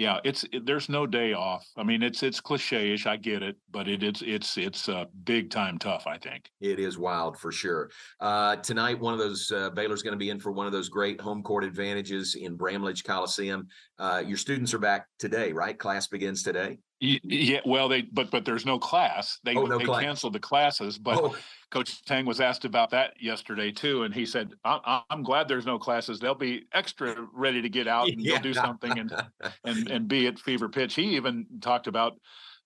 [0.00, 1.68] yeah, it's it, there's no day off.
[1.76, 3.04] I mean, it's it's cliche-ish.
[3.06, 6.06] I get it, but it, it's it's it's uh, big time tough.
[6.06, 6.50] I think.
[6.62, 7.90] It is wild for sure.
[8.18, 10.88] Uh, tonight, one of those uh, Baylor's going to be in for one of those
[10.88, 13.68] great home court advantages in Bramlage Coliseum.
[13.98, 15.78] Uh, your students are back today, right?
[15.78, 16.78] Class begins today.
[17.00, 19.38] Yeah, well, they but but there's no class.
[19.42, 20.02] They Oh, no they class.
[20.02, 20.98] canceled the classes.
[20.98, 21.36] But Oh.
[21.70, 25.66] Coach Tang was asked about that yesterday too, and he said, I'm, "I'm glad there's
[25.66, 26.18] no classes.
[26.20, 29.12] They'll be extra ready to get out and go do something and
[29.64, 32.18] and and be at fever pitch." He even talked about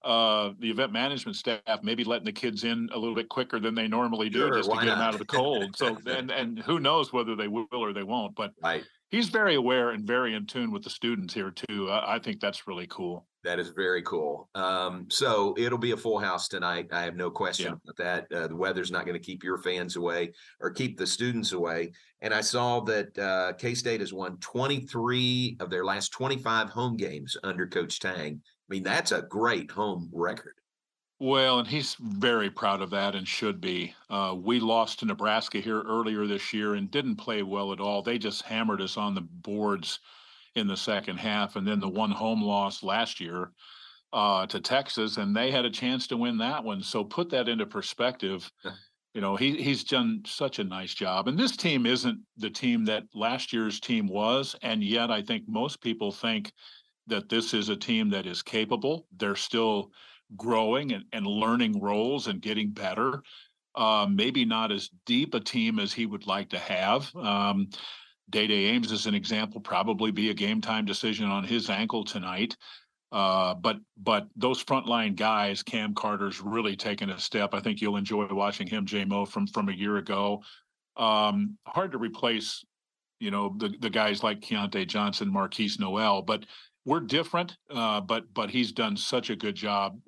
[0.02, 3.74] uh the event management staff maybe letting the kids in a little bit quicker than
[3.74, 6.58] they normally do Sure, just to get them out of the cold so and and
[6.58, 10.34] who knows whether they will or they won't but right he's very aware and very
[10.34, 13.68] in tune with the students here too i, I think that's really cool That is
[13.76, 14.48] very cool.
[14.54, 16.86] Um, so it'll be a full house tonight.
[16.90, 17.78] I have no question Yeah.
[17.84, 18.22] about that.
[18.34, 21.92] Uh, the weather's not going to keep your fans away or keep the students away.
[22.22, 26.96] And I saw that uh, K State has won 23 of their last 25 home
[26.96, 28.40] games under Coach Tang.
[28.42, 30.54] I mean, that's a great home record.
[31.24, 33.94] Well, and he's very proud of that and should be.
[34.10, 38.02] Uh, we lost to Nebraska here earlier this year and didn't play well at all.
[38.02, 40.00] They just hammered us on the boards
[40.54, 41.56] in the second half.
[41.56, 43.52] And then the one home loss last year
[44.12, 46.82] uh, to Texas, and they had a chance to win that one.
[46.82, 48.52] So put that into perspective.
[49.14, 51.26] You know, he he's done such a nice job.
[51.26, 54.56] And this team isn't the team that last year's team was.
[54.60, 56.52] And yet I think most people think
[57.06, 59.06] that this is a team that is capable.
[59.16, 59.90] They're still
[60.36, 63.22] growing and, and learning roles and getting better.
[63.74, 67.14] Uh, maybe not as deep a team as he would like to have.
[67.16, 67.68] Um,
[68.30, 72.04] Dai Dai Ames is an example, probably be a game time decision on his ankle
[72.04, 72.56] tonight.
[73.12, 77.54] Uh, but but those frontline guys, Cam Carter's really taken a step.
[77.54, 80.42] I think you'll enjoy watching him, JMO, from from a year ago.
[80.96, 82.64] Um, hard to replace,
[83.20, 86.44] you know, the the guys like Keyontae Johnson, Markquis Nowell, but
[86.84, 87.56] we're different.
[87.70, 89.98] Uh, but but he's done such a good job.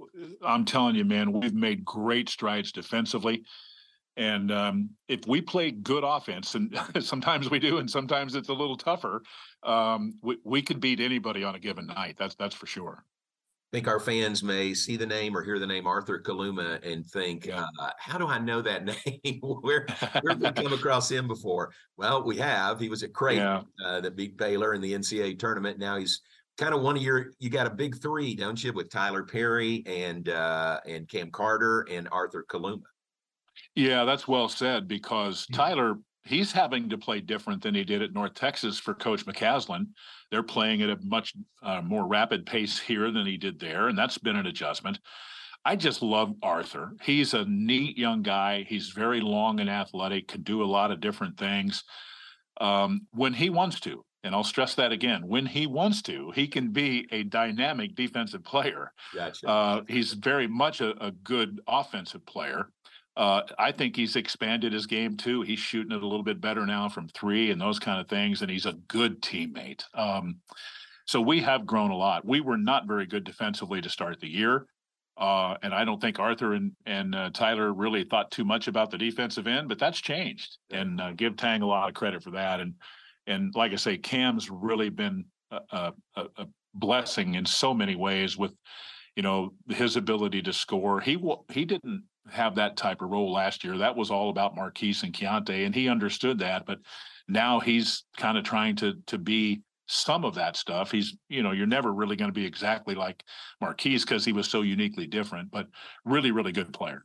[0.43, 3.45] I'm telling you, man, we've made great strides defensively.
[4.19, 8.55] And um, if we play good offense, and sometimes we do, and sometimes it's a
[8.55, 9.23] little tougher,
[9.63, 12.17] um, we, we could beat anybody on a given night.
[12.19, 13.05] That's that's for sure.
[13.73, 17.05] I think our fans may see the name or hear the name Arthur Kaluma and
[17.05, 17.67] think, uh,
[17.99, 18.85] "How do I know that
[19.25, 19.41] name?
[19.41, 19.87] where
[20.23, 22.81] where have we come across him before?" Well, we have.
[22.81, 23.63] He was at Creighton Yeah.
[23.85, 25.79] uh, that beat Baylor in the NCAA tournament.
[25.79, 26.23] Now he's
[26.57, 27.33] kind of one of your.
[27.39, 31.87] You got a big three, don't you, with Tyler Perry and uh, and Cam Carter
[31.91, 32.83] and Arthur Kaluma.
[33.75, 38.13] Yeah, that's well said because Tyler, he's having to play different than he did at
[38.13, 39.87] North Texas for Coach McCasland.
[40.31, 43.97] They're playing at a much uh, more rapid pace here than he did there, and
[43.97, 44.99] that's been an adjustment.
[45.65, 46.93] I just love Arthur.
[47.03, 48.65] He's a neat young guy.
[48.69, 51.83] He's very long and athletic, can do a lot of different things
[52.61, 54.05] um, when he wants to.
[54.25, 55.27] And I'll stress that again.
[55.27, 58.93] When he wants to, he can be a dynamic defensive player.
[59.15, 59.49] Gotcha.
[59.49, 62.71] Uh, he's very much a, a good offensive player.
[63.17, 65.43] Uh, I think he's expanded his game too.
[65.43, 68.43] He's shooting it a little bit better now from three and those kind of things,
[68.43, 69.85] and he's a good teammate.
[69.95, 70.37] Um,
[71.07, 72.27] so we have grown a lot.
[72.27, 74.67] We were not very good defensively to start the year.
[75.17, 78.91] Uh, and I don't think Arthur and, and uh, Tyler really thought too much about
[78.91, 80.59] the defensive end, but that's changed.
[80.71, 82.61] And uh, give Tang a lot of credit for that.
[82.61, 82.75] And
[83.27, 88.37] and like I say, Cam's really been a, a, a blessing in so many ways
[88.37, 88.53] with,
[89.15, 91.01] you know, his ability to score.
[91.01, 91.19] He
[91.51, 93.79] he didn't have that type of role last year.
[93.79, 96.67] That was all about Markquis and Keyontae, and he understood that.
[96.67, 96.79] But
[97.29, 100.91] now he's kind of trying to to be some of that stuff.
[100.91, 103.23] He's, you know, you're never really going to be exactly like
[103.63, 105.67] Markquis because he was so uniquely different, but
[106.05, 107.05] really, really good player.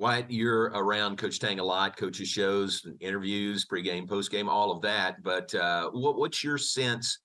[0.00, 5.22] Wyatt, you're around Coach Tang a lot, coaches shows, interviews, pregame, postgame, all of that.
[5.22, 7.18] But uh, what, what's your sense?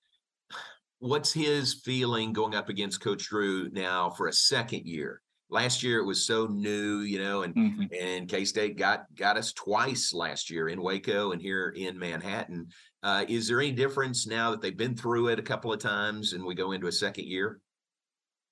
[1.00, 5.22] What's his feeling going up against Coach Drew now for a second year?
[5.50, 9.54] Last year it was so new, you know, and and K State got got us
[9.54, 12.68] twice last year in Waco and here in Manhattan.
[13.02, 16.34] Uh, is there any difference now that they've been through it a couple of times
[16.34, 17.62] and we go into a second year?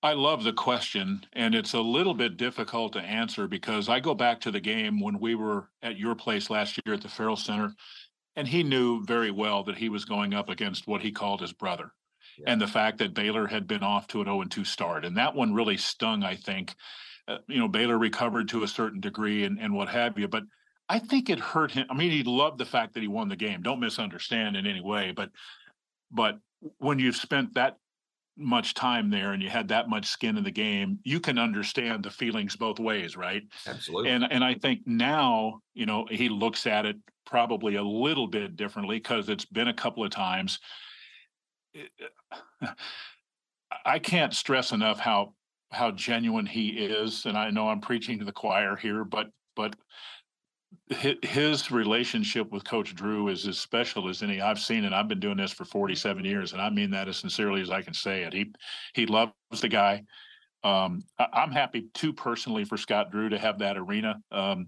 [0.04, 4.14] I love the question, and it's a little bit difficult to answer because I go
[4.14, 7.38] back to the game when we were at your place last year at the Ferrell
[7.38, 7.74] Center,
[8.36, 11.54] and he knew very well that he was going up against what he called his
[11.54, 11.94] brother.
[12.46, 15.06] And the fact that Baylor had been off to an 0 2 start.
[15.06, 16.74] And that one really stung, I think.
[17.28, 20.28] Uh, you know, Baylor recovered to a certain degree and, and what have you.
[20.28, 20.44] But
[20.90, 21.86] I think it hurt him.
[21.90, 23.62] I mean, he loved the fact that he won the game.
[23.62, 25.14] Don't misunderstand in any way.
[25.16, 25.30] But
[26.12, 26.40] but
[26.80, 27.78] when you've spent that
[28.38, 32.04] much time there and you had that much skin in the game, you can understand
[32.04, 33.44] the feelings both ways, right?
[33.68, 34.10] Absolutely.
[34.12, 38.56] And and I think now, you know, he looks at it probably a little bit
[38.56, 40.60] differently because it's been a couple of times.
[41.74, 41.92] It-
[42.62, 42.74] uh,
[43.86, 45.34] I can't stress enough how
[45.72, 49.76] how genuine he is, and I know I'm preaching to the choir here, but but
[51.22, 55.20] his relationship with Coach Drew is as special as any I've seen, and I've been
[55.20, 58.24] doing this for 47 years, and I mean that as sincerely as I can say
[58.24, 58.34] it.
[58.34, 58.54] He
[58.94, 60.04] he loves the guy.
[60.64, 64.22] Um, I, I'm happy too personally for Scott Drew to have that arena.
[64.32, 64.68] Um,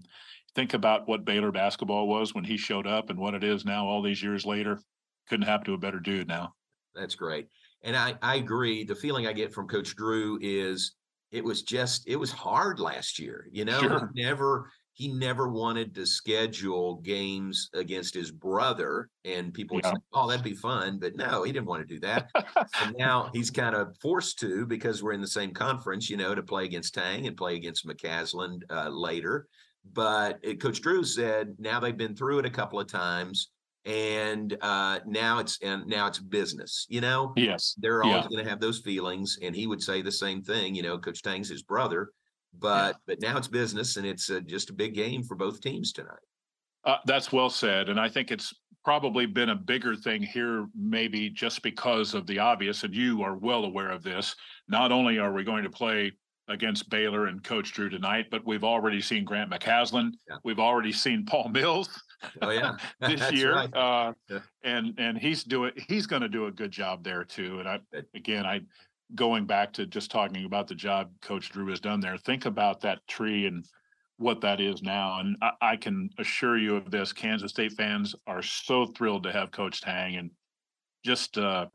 [0.54, 3.86] think about what Baylor basketball was when he showed up, and what it is now,
[3.86, 4.78] all these years later.
[5.28, 6.54] Couldn't happen to a better dude now.
[6.94, 7.48] That's great.
[7.82, 8.84] And I, I agree.
[8.84, 10.94] The feeling I get from Coach Drew is
[11.32, 13.48] it was just it was hard last year.
[13.50, 14.10] You know, Sure.
[14.14, 19.92] never he never wanted to schedule games against his brother, and people would Yeah.
[19.92, 22.30] say, "Oh, that'd be fun," but no, he didn't want to do that.
[22.80, 26.34] and now he's kind of forced to because we're in the same conference, you know,
[26.34, 29.48] to play against Tang and play against McCasland uh, later.
[29.84, 33.50] But uh, Coach Drew said now they've been through it a couple of times,
[33.84, 36.86] and uh, now it's and now it's business.
[36.88, 37.76] You know, Yes.
[37.76, 38.28] they're always Yeah.
[38.28, 40.74] going to have those feelings, and he would say the same thing.
[40.74, 42.10] You know, Coach Tang's his brother,
[42.60, 45.92] but but now it's business, and it's uh, just a big game for both teams
[45.92, 46.18] tonight.
[46.84, 47.88] Uh, that's well said.
[47.88, 48.54] And I think it's
[48.84, 53.36] probably been a bigger thing here, maybe just because of the obvious, and you are
[53.36, 54.36] well aware of this.
[54.68, 56.12] Not only are we going to play
[56.48, 60.12] against Baylor and Coach Drew tonight, but we've already seen Grant McCasland.
[60.44, 61.88] We've already seen Paul Mills
[62.40, 63.54] Oh yeah, this year.
[63.56, 63.74] right.
[63.76, 64.38] Uh, Yeah.
[64.62, 67.58] and and he's doing he's going to do a good job there too.
[67.58, 67.80] And I
[68.14, 68.60] again I
[69.14, 72.80] going back to just talking about the job Coach Drew has done there, think about
[72.80, 73.64] that tree and
[74.18, 75.20] what that is now.
[75.20, 79.32] And I, I can assure you of this: Kansas State fans are so thrilled to
[79.32, 80.30] have Coach Tang, and
[81.04, 81.66] just uh,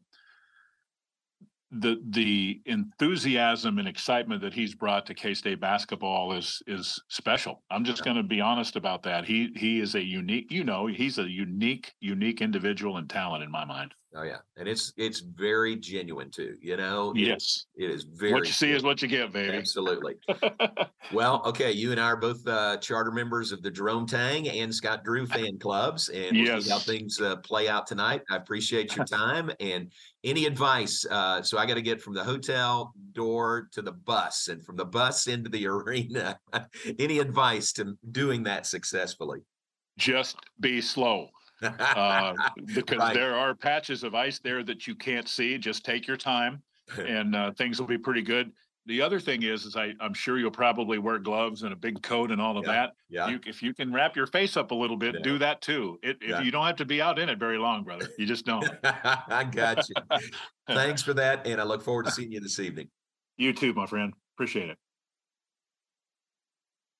[1.71, 7.63] the the enthusiasm and excitement that he's brought to K State basketball is is special.
[7.71, 9.25] I'm just going to be honest about that.
[9.25, 13.51] He he is a unique, you know, he's a unique unique individual and talent in
[13.51, 13.93] my mind.
[14.13, 16.57] Oh yeah, and it's it's very genuine too.
[16.61, 17.11] You know.
[17.15, 17.65] It- Yes.
[17.77, 18.33] it is very.
[18.33, 19.55] what you see is what you get, baby.
[19.55, 20.15] Absolutely.
[21.13, 24.73] well, okay, you and I are both uh, charter members of the Jerome Tang and
[24.73, 28.21] Scott Drew fan clubs, and we'll see how things uh, play out tonight.
[28.29, 29.91] I appreciate your time and
[30.25, 31.05] any advice.
[31.09, 34.75] Uh, so I got to get from the hotel door to the bus, and from
[34.75, 36.37] the bus into the arena.
[36.99, 39.39] any advice to doing that successfully?
[39.97, 41.29] Just be slow.
[41.61, 42.33] Uh,
[42.73, 43.13] because Right.
[43.13, 45.57] there are patches of ice there that you can't see.
[45.57, 46.61] Just take your time,
[46.97, 48.51] and uh, things will be pretty good.
[48.87, 52.01] The other thing is, is I, I'm sure you'll probably wear gloves and a big
[52.01, 52.93] coat and all of that.
[53.09, 53.27] yeah.
[53.29, 55.99] You, if you can wrap your face up a little bit, do that too.
[56.01, 56.39] It, Yeah.
[56.39, 58.09] if you don't have to be out in it very long, brother.
[58.17, 58.67] You just don't.
[58.83, 60.19] I got you.
[60.67, 62.89] Thanks for that, and I look forward to seeing you this evening.
[63.37, 64.13] You too, my friend.
[64.35, 64.77] Appreciate it.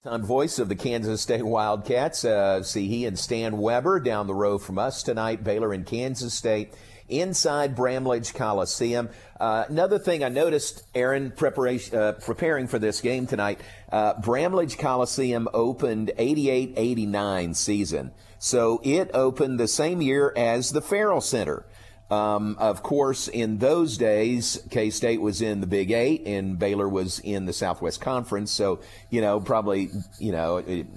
[0.04, 2.26] On voice of the Kansas State Wildcats.
[2.26, 5.44] Uh, see he and Stan Weber down the road from us tonight.
[5.44, 6.74] Baylor and Kansas State
[7.08, 9.10] inside Bramlage Coliseum.
[9.40, 13.62] Uh, another thing I noticed, Aaron, preparation uh, preparing for this game tonight.
[13.92, 21.22] Uh, Bramlage Coliseum opened 88-89 season, so it opened the same year as the Ferrell
[21.22, 21.64] Center.
[22.12, 26.90] Um, of course, in those days, K State was in the Big Eight and Baylor
[26.90, 28.52] was in the Southwest Conference.
[28.52, 29.90] So, you know, probably,
[30.20, 30.88] you know, it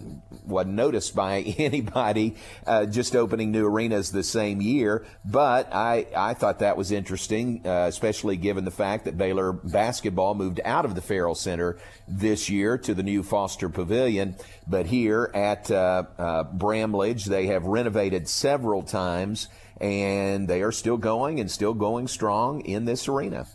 [0.45, 2.35] wasn't noticed by anybody
[2.67, 5.07] uh, just opening new arenas the same year.
[5.25, 10.35] But I, I thought that was interesting, uh, especially given the fact that Baylor basketball
[10.35, 14.35] moved out of the Ferrell Center this year to the new Foster Pavilion.
[14.67, 19.47] But here at uh, uh, Bramlage, they have renovated several times
[19.85, 23.47] and they are still going and still going strong in this arena.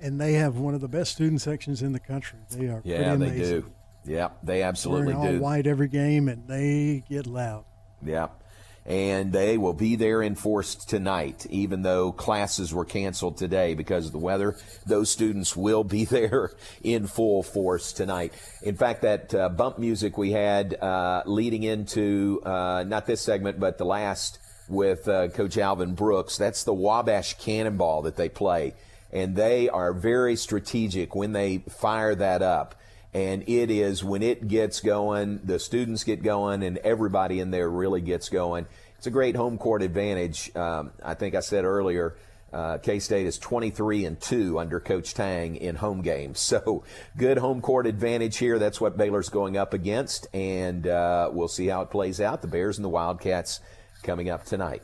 [0.00, 2.38] And they have one of the best student sections in the country.
[2.50, 3.60] They are Yeah, pretty they amazing.
[3.60, 3.72] do.
[4.06, 5.40] Yeah, they absolutely Wearing all do.
[5.40, 7.64] white every game, and they get loud.
[8.04, 8.28] Yeah.
[8.86, 14.06] And they will be there in force tonight, even though classes were canceled today because
[14.06, 14.56] of the weather.
[14.86, 16.50] Those students will be there
[16.82, 18.34] in full force tonight.
[18.62, 23.58] In fact, that uh, bump music we had uh, leading into uh, not this segment,
[23.58, 28.74] but the last with uh, Coach Alvin Brooks, that's the Wabash Cannonball that they play.
[29.12, 32.74] And they are very strategic when they fire that up
[33.14, 37.70] and it is when it gets going, the students get going, and everybody in there
[37.70, 38.66] really gets going.
[38.98, 40.54] It's a great home court advantage.
[40.56, 42.16] Um, I think I said earlier,
[42.52, 46.84] uh, K State is 23 and two under Coach Tang in home games, so
[47.16, 48.58] good home court advantage here.
[48.58, 52.42] That's what Baylor's going up against, and uh, we'll see how it plays out.
[52.42, 53.60] The Bears and the Wildcats
[54.04, 54.82] coming up tonight.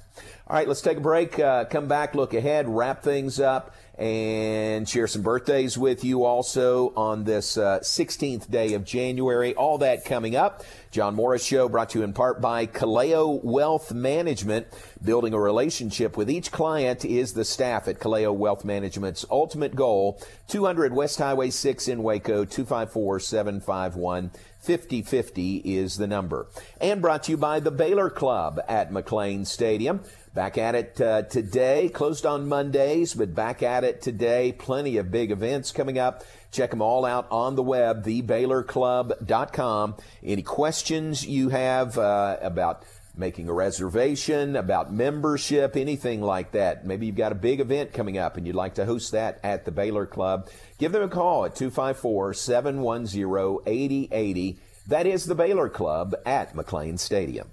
[0.48, 1.38] All right, let's take a break.
[1.38, 6.92] Uh, come back, look ahead, wrap things up, and share some birthdays with you also
[6.96, 9.54] on this uh, 16th day of January.
[9.54, 10.64] All that coming up.
[10.90, 14.66] John Morris Show brought to you in part by Kaleo Wealth Management.
[15.04, 20.20] Building a relationship with each client is the staff at Kaleo Wealth Management's ultimate goal.
[20.48, 26.46] 200 West Highway 6 in Waco, 254 751 5050 is the number.
[26.80, 30.02] And brought to you by the Baylor Club at McLane Stadium.
[30.34, 34.52] Back at it uh, today, closed on Mondays, but back at it today.
[34.52, 36.22] Plenty of big events coming up.
[36.52, 39.96] Check them all out on the web, thebaylorclub.com.
[40.22, 42.84] Any questions you have uh, about
[43.16, 46.86] making a reservation, about membership, anything like that.
[46.86, 49.64] Maybe you've got a big event coming up and you'd like to host that at
[49.64, 50.48] the Baylor Club.
[50.80, 54.58] Give them a call at 254 710 8080.
[54.86, 57.48] That is the Baylor Club at McLane Stadium.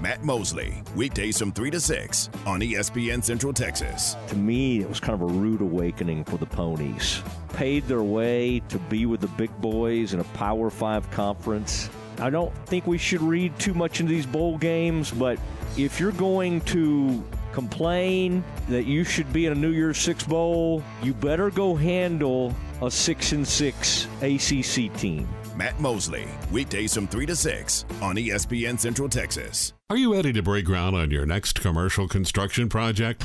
[0.00, 4.16] Matt Mosley, weekdays from 3 to 6 on ESPN Central Texas.
[4.26, 7.22] To me, it was kind of a rude awakening for the ponies.
[7.54, 11.88] Paid their way to be with the big boys in a Power Five conference.
[12.18, 15.38] I don't think we should read too much into these bowl games, but
[15.78, 17.24] if you're going to
[17.58, 22.54] complain that you should be in a New Year's Six bowl, you better go handle
[22.82, 25.28] a six and six ACC team.
[25.56, 29.72] Matt Mosley, weekdays from 3 to 6 on ESPN Central Texas.
[29.90, 33.24] Are you ready to break ground on your next commercial construction project?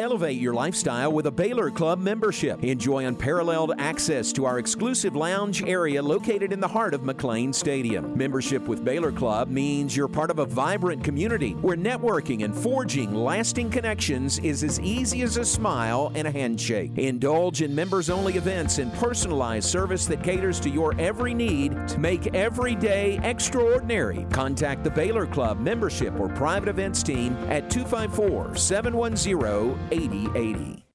[0.00, 2.64] Elevate your lifestyle with a Baylor Club membership.
[2.64, 8.16] Enjoy unparalleled access to our exclusive lounge area located in the heart of McLane Stadium.
[8.16, 13.14] Membership with Baylor Club means you're part of a vibrant community where networking and forging
[13.14, 16.96] lasting connections is as easy as a smile and a handshake.
[16.96, 21.98] Indulge in members only events and personalized service that caters to your every need to
[21.98, 24.26] make every day extraordinary.
[24.32, 30.89] Contact the Baylor Club membership or private events team at 254 710 8080.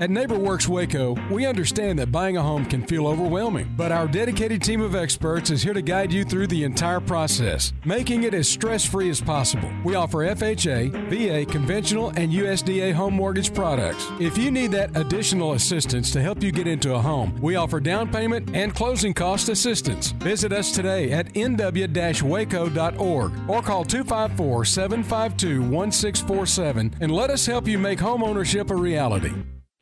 [0.00, 4.62] At NeighborWorks Waco, we understand that buying a home can feel overwhelming, but our dedicated
[4.62, 8.48] team of experts is here to guide you through the entire process, making it as
[8.48, 9.70] stress free as possible.
[9.84, 14.10] We offer FHA, VA, conventional, and USDA home mortgage products.
[14.18, 17.78] If you need that additional assistance to help you get into a home, we offer
[17.78, 20.12] down payment and closing cost assistance.
[20.12, 27.68] Visit us today at nw waco.org or call 254 752 1647 and let us help
[27.68, 29.34] you make home ownership a reality.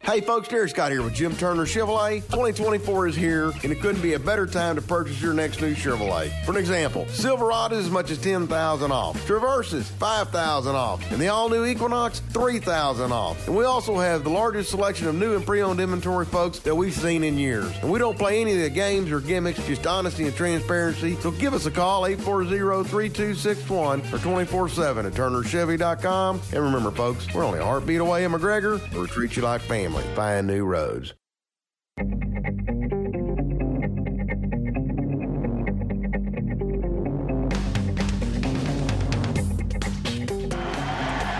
[0.09, 2.23] Hey folks, Derek Scott here with Jim Turner Chevrolet.
[2.31, 5.75] 2024 is here, and it couldn't be a better time to purchase your next new
[5.75, 6.31] Chevrolet.
[6.47, 11.29] For an example, Silverado is as much as 10000 off, Traverses 5000 off, and the
[11.29, 13.47] all-new Equinox 3000 off.
[13.47, 16.95] And we also have the largest selection of new and pre-owned inventory, folks, that we've
[16.95, 17.71] seen in years.
[17.83, 21.17] And we don't play any of the games or gimmicks, just honesty and transparency.
[21.17, 26.41] So give us a call, 840-3261 or 24-7 at turnerchevy.com.
[26.55, 28.81] And remember, folks, we're only a heartbeat away in McGregor.
[28.95, 29.98] We'll treat you like family.
[30.15, 31.15] Find new roads.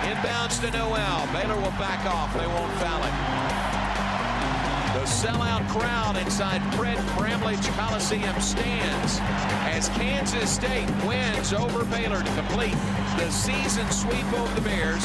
[0.07, 1.27] Inbounds to Nowell.
[1.33, 2.33] Baylor will back off.
[2.35, 3.28] They won't foul it.
[5.09, 9.19] The sellout crowd inside Fred Bramlage Coliseum stands
[9.75, 12.77] as Kansas State wins over Baylor to complete
[13.17, 15.03] the season sweep over the Bears.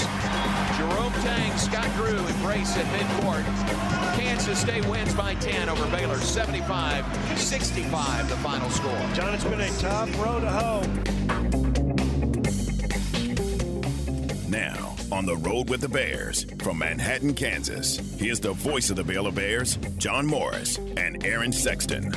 [0.78, 3.45] Jerome Tang, Scott Drew, and Grace at midcourt.
[4.20, 8.91] Kansas State wins by 10 over Baylor, 75-65 the final score.
[9.14, 10.82] John, it's been a tough road to hoe.
[14.49, 19.03] Now, on the road with the Bears from Manhattan, Kansas, here's the voice of the
[19.03, 22.11] Baylor Bears, John Morris and Aaron Sexton.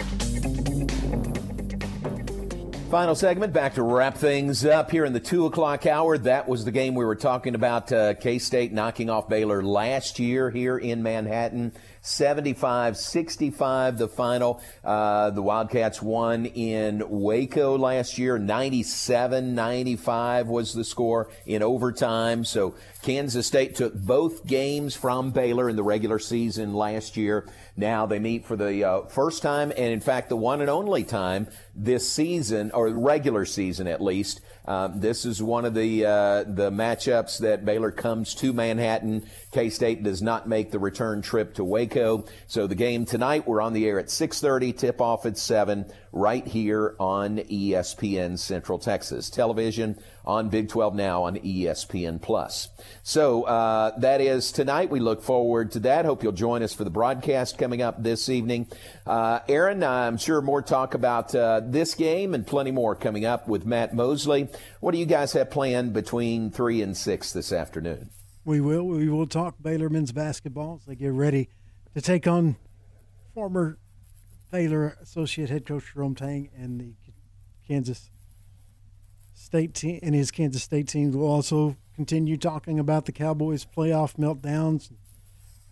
[2.90, 6.16] Final segment, back to wrap things up here in the two o'clock hour.
[6.16, 7.92] That was the game we were talking about.
[7.92, 11.72] Uh, K State knocking off Baylor last year here in Manhattan.
[12.06, 14.60] 75 65 the final.
[14.84, 18.38] Uh, the Wildcats won in Waco last year.
[18.38, 22.44] 97 95 was the score in overtime.
[22.44, 27.48] So Kansas State took both games from Baylor in the regular season last year.
[27.76, 31.04] Now they meet for the uh, first time, and in fact, the one and only
[31.04, 36.42] time this season, or regular season at least, Um, this is one of the uh,
[36.42, 39.24] the matchups that Baylor comes to Manhattan.
[39.52, 42.24] K State does not make the return trip to Waco.
[42.48, 44.76] So the game tonight, we're on the air at 6:30.
[44.76, 51.24] Tip off at seven, right here on ESPN Central Texas Television on Big 12 now
[51.24, 52.68] on ESPN Plus.
[53.02, 54.90] So uh, that is tonight.
[54.90, 56.04] We look forward to that.
[56.04, 58.66] Hope you'll join us for the broadcast coming up this evening.
[59.06, 63.46] Uh, Aaron, I'm sure more talk about uh, this game and plenty more coming up
[63.46, 64.48] with Matt Mosley.
[64.80, 68.10] What do you guys have planned between three and six this afternoon?
[68.44, 68.86] We will.
[68.86, 71.48] We will talk Baylor men's basketball as they get ready
[71.94, 72.56] to take on
[73.34, 73.78] former
[74.50, 76.94] Baylor associate head coach Jerome Tang and the
[77.66, 78.10] Kansas
[79.46, 81.12] State team and his Kansas State team.
[81.12, 84.90] We'll also continue talking about the Cowboys' playoff meltdowns,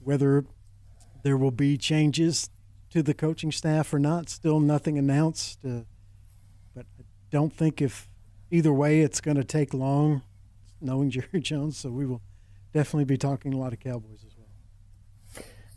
[0.01, 0.45] whether
[1.25, 2.51] there will be changes
[2.91, 4.29] to the coaching staff or not.
[4.29, 5.81] Still nothing announced, uh,
[6.73, 7.03] but I
[7.33, 8.09] don't think if
[8.49, 10.23] either way it's going to take long,
[10.81, 11.77] knowing Jerry Jones.
[11.77, 12.23] So we will
[12.73, 14.25] definitely be talking a lot of Cowboys.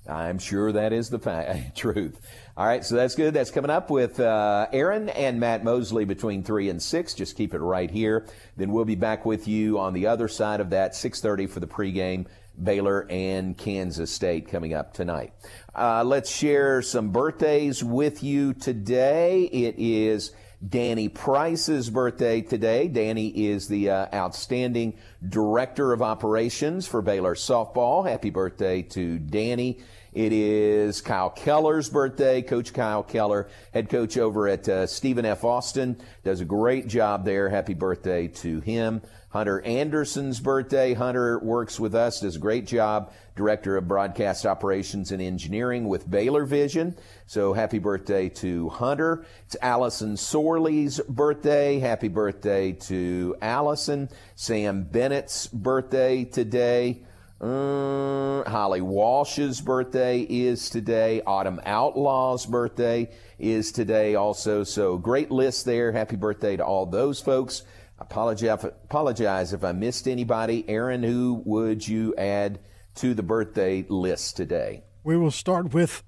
[0.10, 2.20] I'm sure that is the fact, truth.
[2.56, 3.34] All right, so that's good.
[3.34, 7.14] That's coming up with uh, Aaron and Matt Mosley between three and six.
[7.14, 8.26] Just keep it right here.
[8.56, 11.68] Then we'll be back with you on the other side of that, 6:30 for the
[11.68, 12.26] pregame.
[12.62, 15.32] Baylor and Kansas State coming up tonight.
[15.76, 19.44] Uh, let's share some birthdays with you today.
[19.44, 20.32] It is
[20.68, 22.88] Danny Price's birthday today.
[22.88, 24.98] Danny is the uh, outstanding
[25.28, 28.08] director of operations for Baylor softball.
[28.08, 29.80] Happy birthday to Danny.
[30.14, 32.42] It is Kyle Keller's birthday.
[32.42, 35.44] Coach Kyle Keller, head coach over at uh, Stephen F.
[35.44, 37.50] Austin, does a great job there.
[37.50, 39.02] Happy birthday to him.
[39.30, 40.94] Hunter Anderson's birthday.
[40.96, 46.10] Hunter works with us, does a great job, director of broadcast operations and engineering with
[46.10, 46.96] Baylor Vision.
[47.28, 49.26] So happy birthday to Hunter.
[49.46, 51.78] It's Allison Sorley's birthday.
[51.78, 54.10] Happy birthday to Allison.
[54.40, 57.02] Sam Bennett's birthday today.
[57.42, 61.24] Uh, Holly Walsh's birthday is today.
[61.26, 63.10] Autumn Outlaw's birthday
[63.40, 64.64] is today also.
[64.64, 65.92] So great list there.
[65.92, 67.64] Happy birthday to all those folks.
[67.98, 70.64] Apologize, apologize if I missed anybody.
[70.70, 72.60] Aaron, who would you add
[72.96, 74.84] to the birthday list today?
[75.04, 76.04] We will start with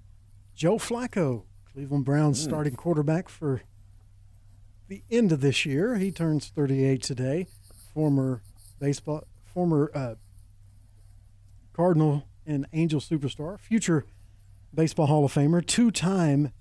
[0.56, 2.50] Joe Flacco, Cleveland Browns Hmm.
[2.50, 3.64] starting quarterback for
[4.88, 5.96] the end of this year.
[5.96, 7.48] He turns 38 today.
[7.94, 8.42] Former
[8.80, 10.16] baseball, former uh,
[11.74, 14.06] Cardinal and Angel superstar, future
[14.74, 16.52] Baseball Hall of Famer, two-time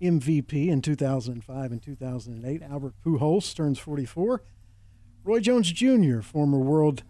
[0.00, 2.62] MVP in 2005 and 2008.
[2.62, 4.42] Albert Pujols turns 44.
[5.22, 7.02] Roy Jones Jr., former world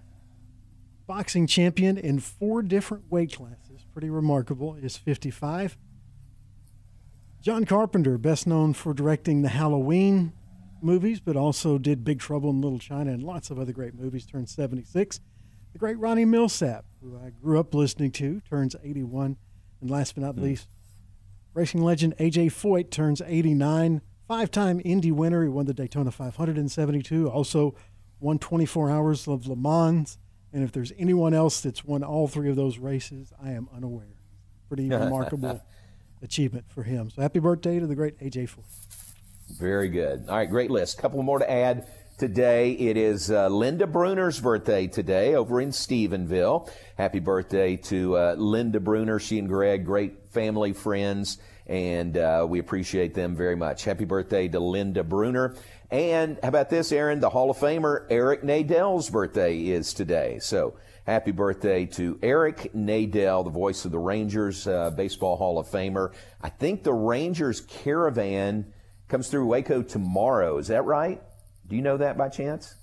[1.07, 5.77] boxing champion in four different weight classes, pretty remarkable, is 55.
[7.41, 10.33] John Carpenter, best known for directing the Halloween
[10.85, 14.27] movies, but also did Big Trouble in Little China and lots of other great movies,
[14.27, 15.21] turns 76.
[15.73, 19.37] The great Ronnie Milsap, who I grew up listening to, turns 81.
[19.81, 20.43] And last but not hmm.
[20.43, 20.69] least,
[21.53, 24.03] racing legend AJ Foyt turns 89.
[24.29, 25.43] Five time Indy winner.
[25.43, 27.29] He won the Daytona 500 in 72.
[27.29, 27.75] Also
[28.21, 30.19] won 24 hours of Le Mans.
[30.53, 34.17] And if there's anyone else that's won all three of those races, I am unaware.
[34.69, 35.61] Pretty remarkable
[36.23, 37.11] achievement for him.
[37.11, 39.04] So happy birthday to the great AJ Foyt.
[39.51, 40.25] Very good.
[40.29, 40.99] All right, great list.
[40.99, 41.87] Couple more to add
[42.19, 42.73] today.
[42.73, 46.71] It is uh, Linda Bruner's birthday today over in Stephenville.
[46.97, 49.19] Happy birthday to uh, Linda Bruner.
[49.19, 53.85] She and Greg, great family friends, and uh, we appreciate them very much.
[53.85, 55.55] Happy birthday to Linda Bruner.
[55.91, 57.21] And how about this, Aaron?
[57.21, 60.39] The Hall of Famer Eric Nadel's birthday is today.
[60.41, 60.75] So
[61.07, 66.13] happy birthday to Eric Nadel, the voice of the Rangers, uh, Baseball Hall of Famer.
[66.41, 68.73] I think the Rangers caravan
[69.09, 70.59] comes through Waco tomorrow.
[70.59, 71.23] Is that right?
[71.67, 72.75] Do you know that by chance?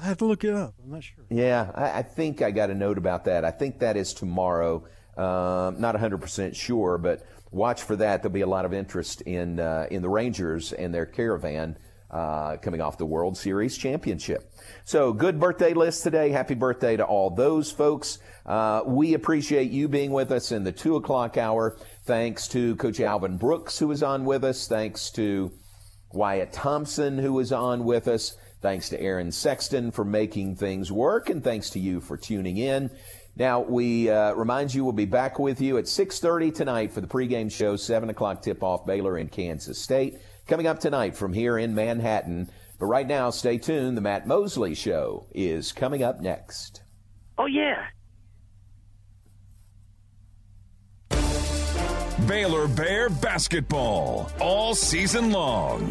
[0.00, 0.74] I have to look it up.
[0.82, 1.24] I'm not sure.
[1.30, 3.44] Yeah, I, I think I got a note about that.
[3.44, 4.84] I think that is tomorrow.
[5.16, 8.22] Um, not 100% sure, but watch for that.
[8.22, 11.76] There'll be a lot of interest in uh, in the Rangers and their caravan
[12.10, 14.50] uh, coming off the World Series championship.
[14.84, 16.30] So, good birthday list today.
[16.30, 18.18] Happy birthday to all those folks.
[18.44, 21.76] Uh, we appreciate you being with us in the two o'clock hour.
[22.04, 24.66] Thanks to Coach Alvin Brooks, who is on with us.
[24.66, 25.52] Thanks to
[26.12, 28.36] Wyatt Thompson, who is on with us.
[28.60, 32.90] Thanks to Aaron Sexton for making things work, and thanks to you for tuning in.
[33.34, 37.06] Now, we uh, remind you we'll be back with you at 6.30 tonight for the
[37.06, 40.18] pregame show, 7 o'clock tip-off Baylor and Kansas State.
[40.46, 42.50] Coming up tonight from here in Manhattan.
[42.78, 43.96] But right now, stay tuned.
[43.96, 46.82] The Matt Mosley Show is coming up next.
[47.38, 47.86] Oh, yeah.
[52.26, 55.90] Baylor Bear basketball all season long.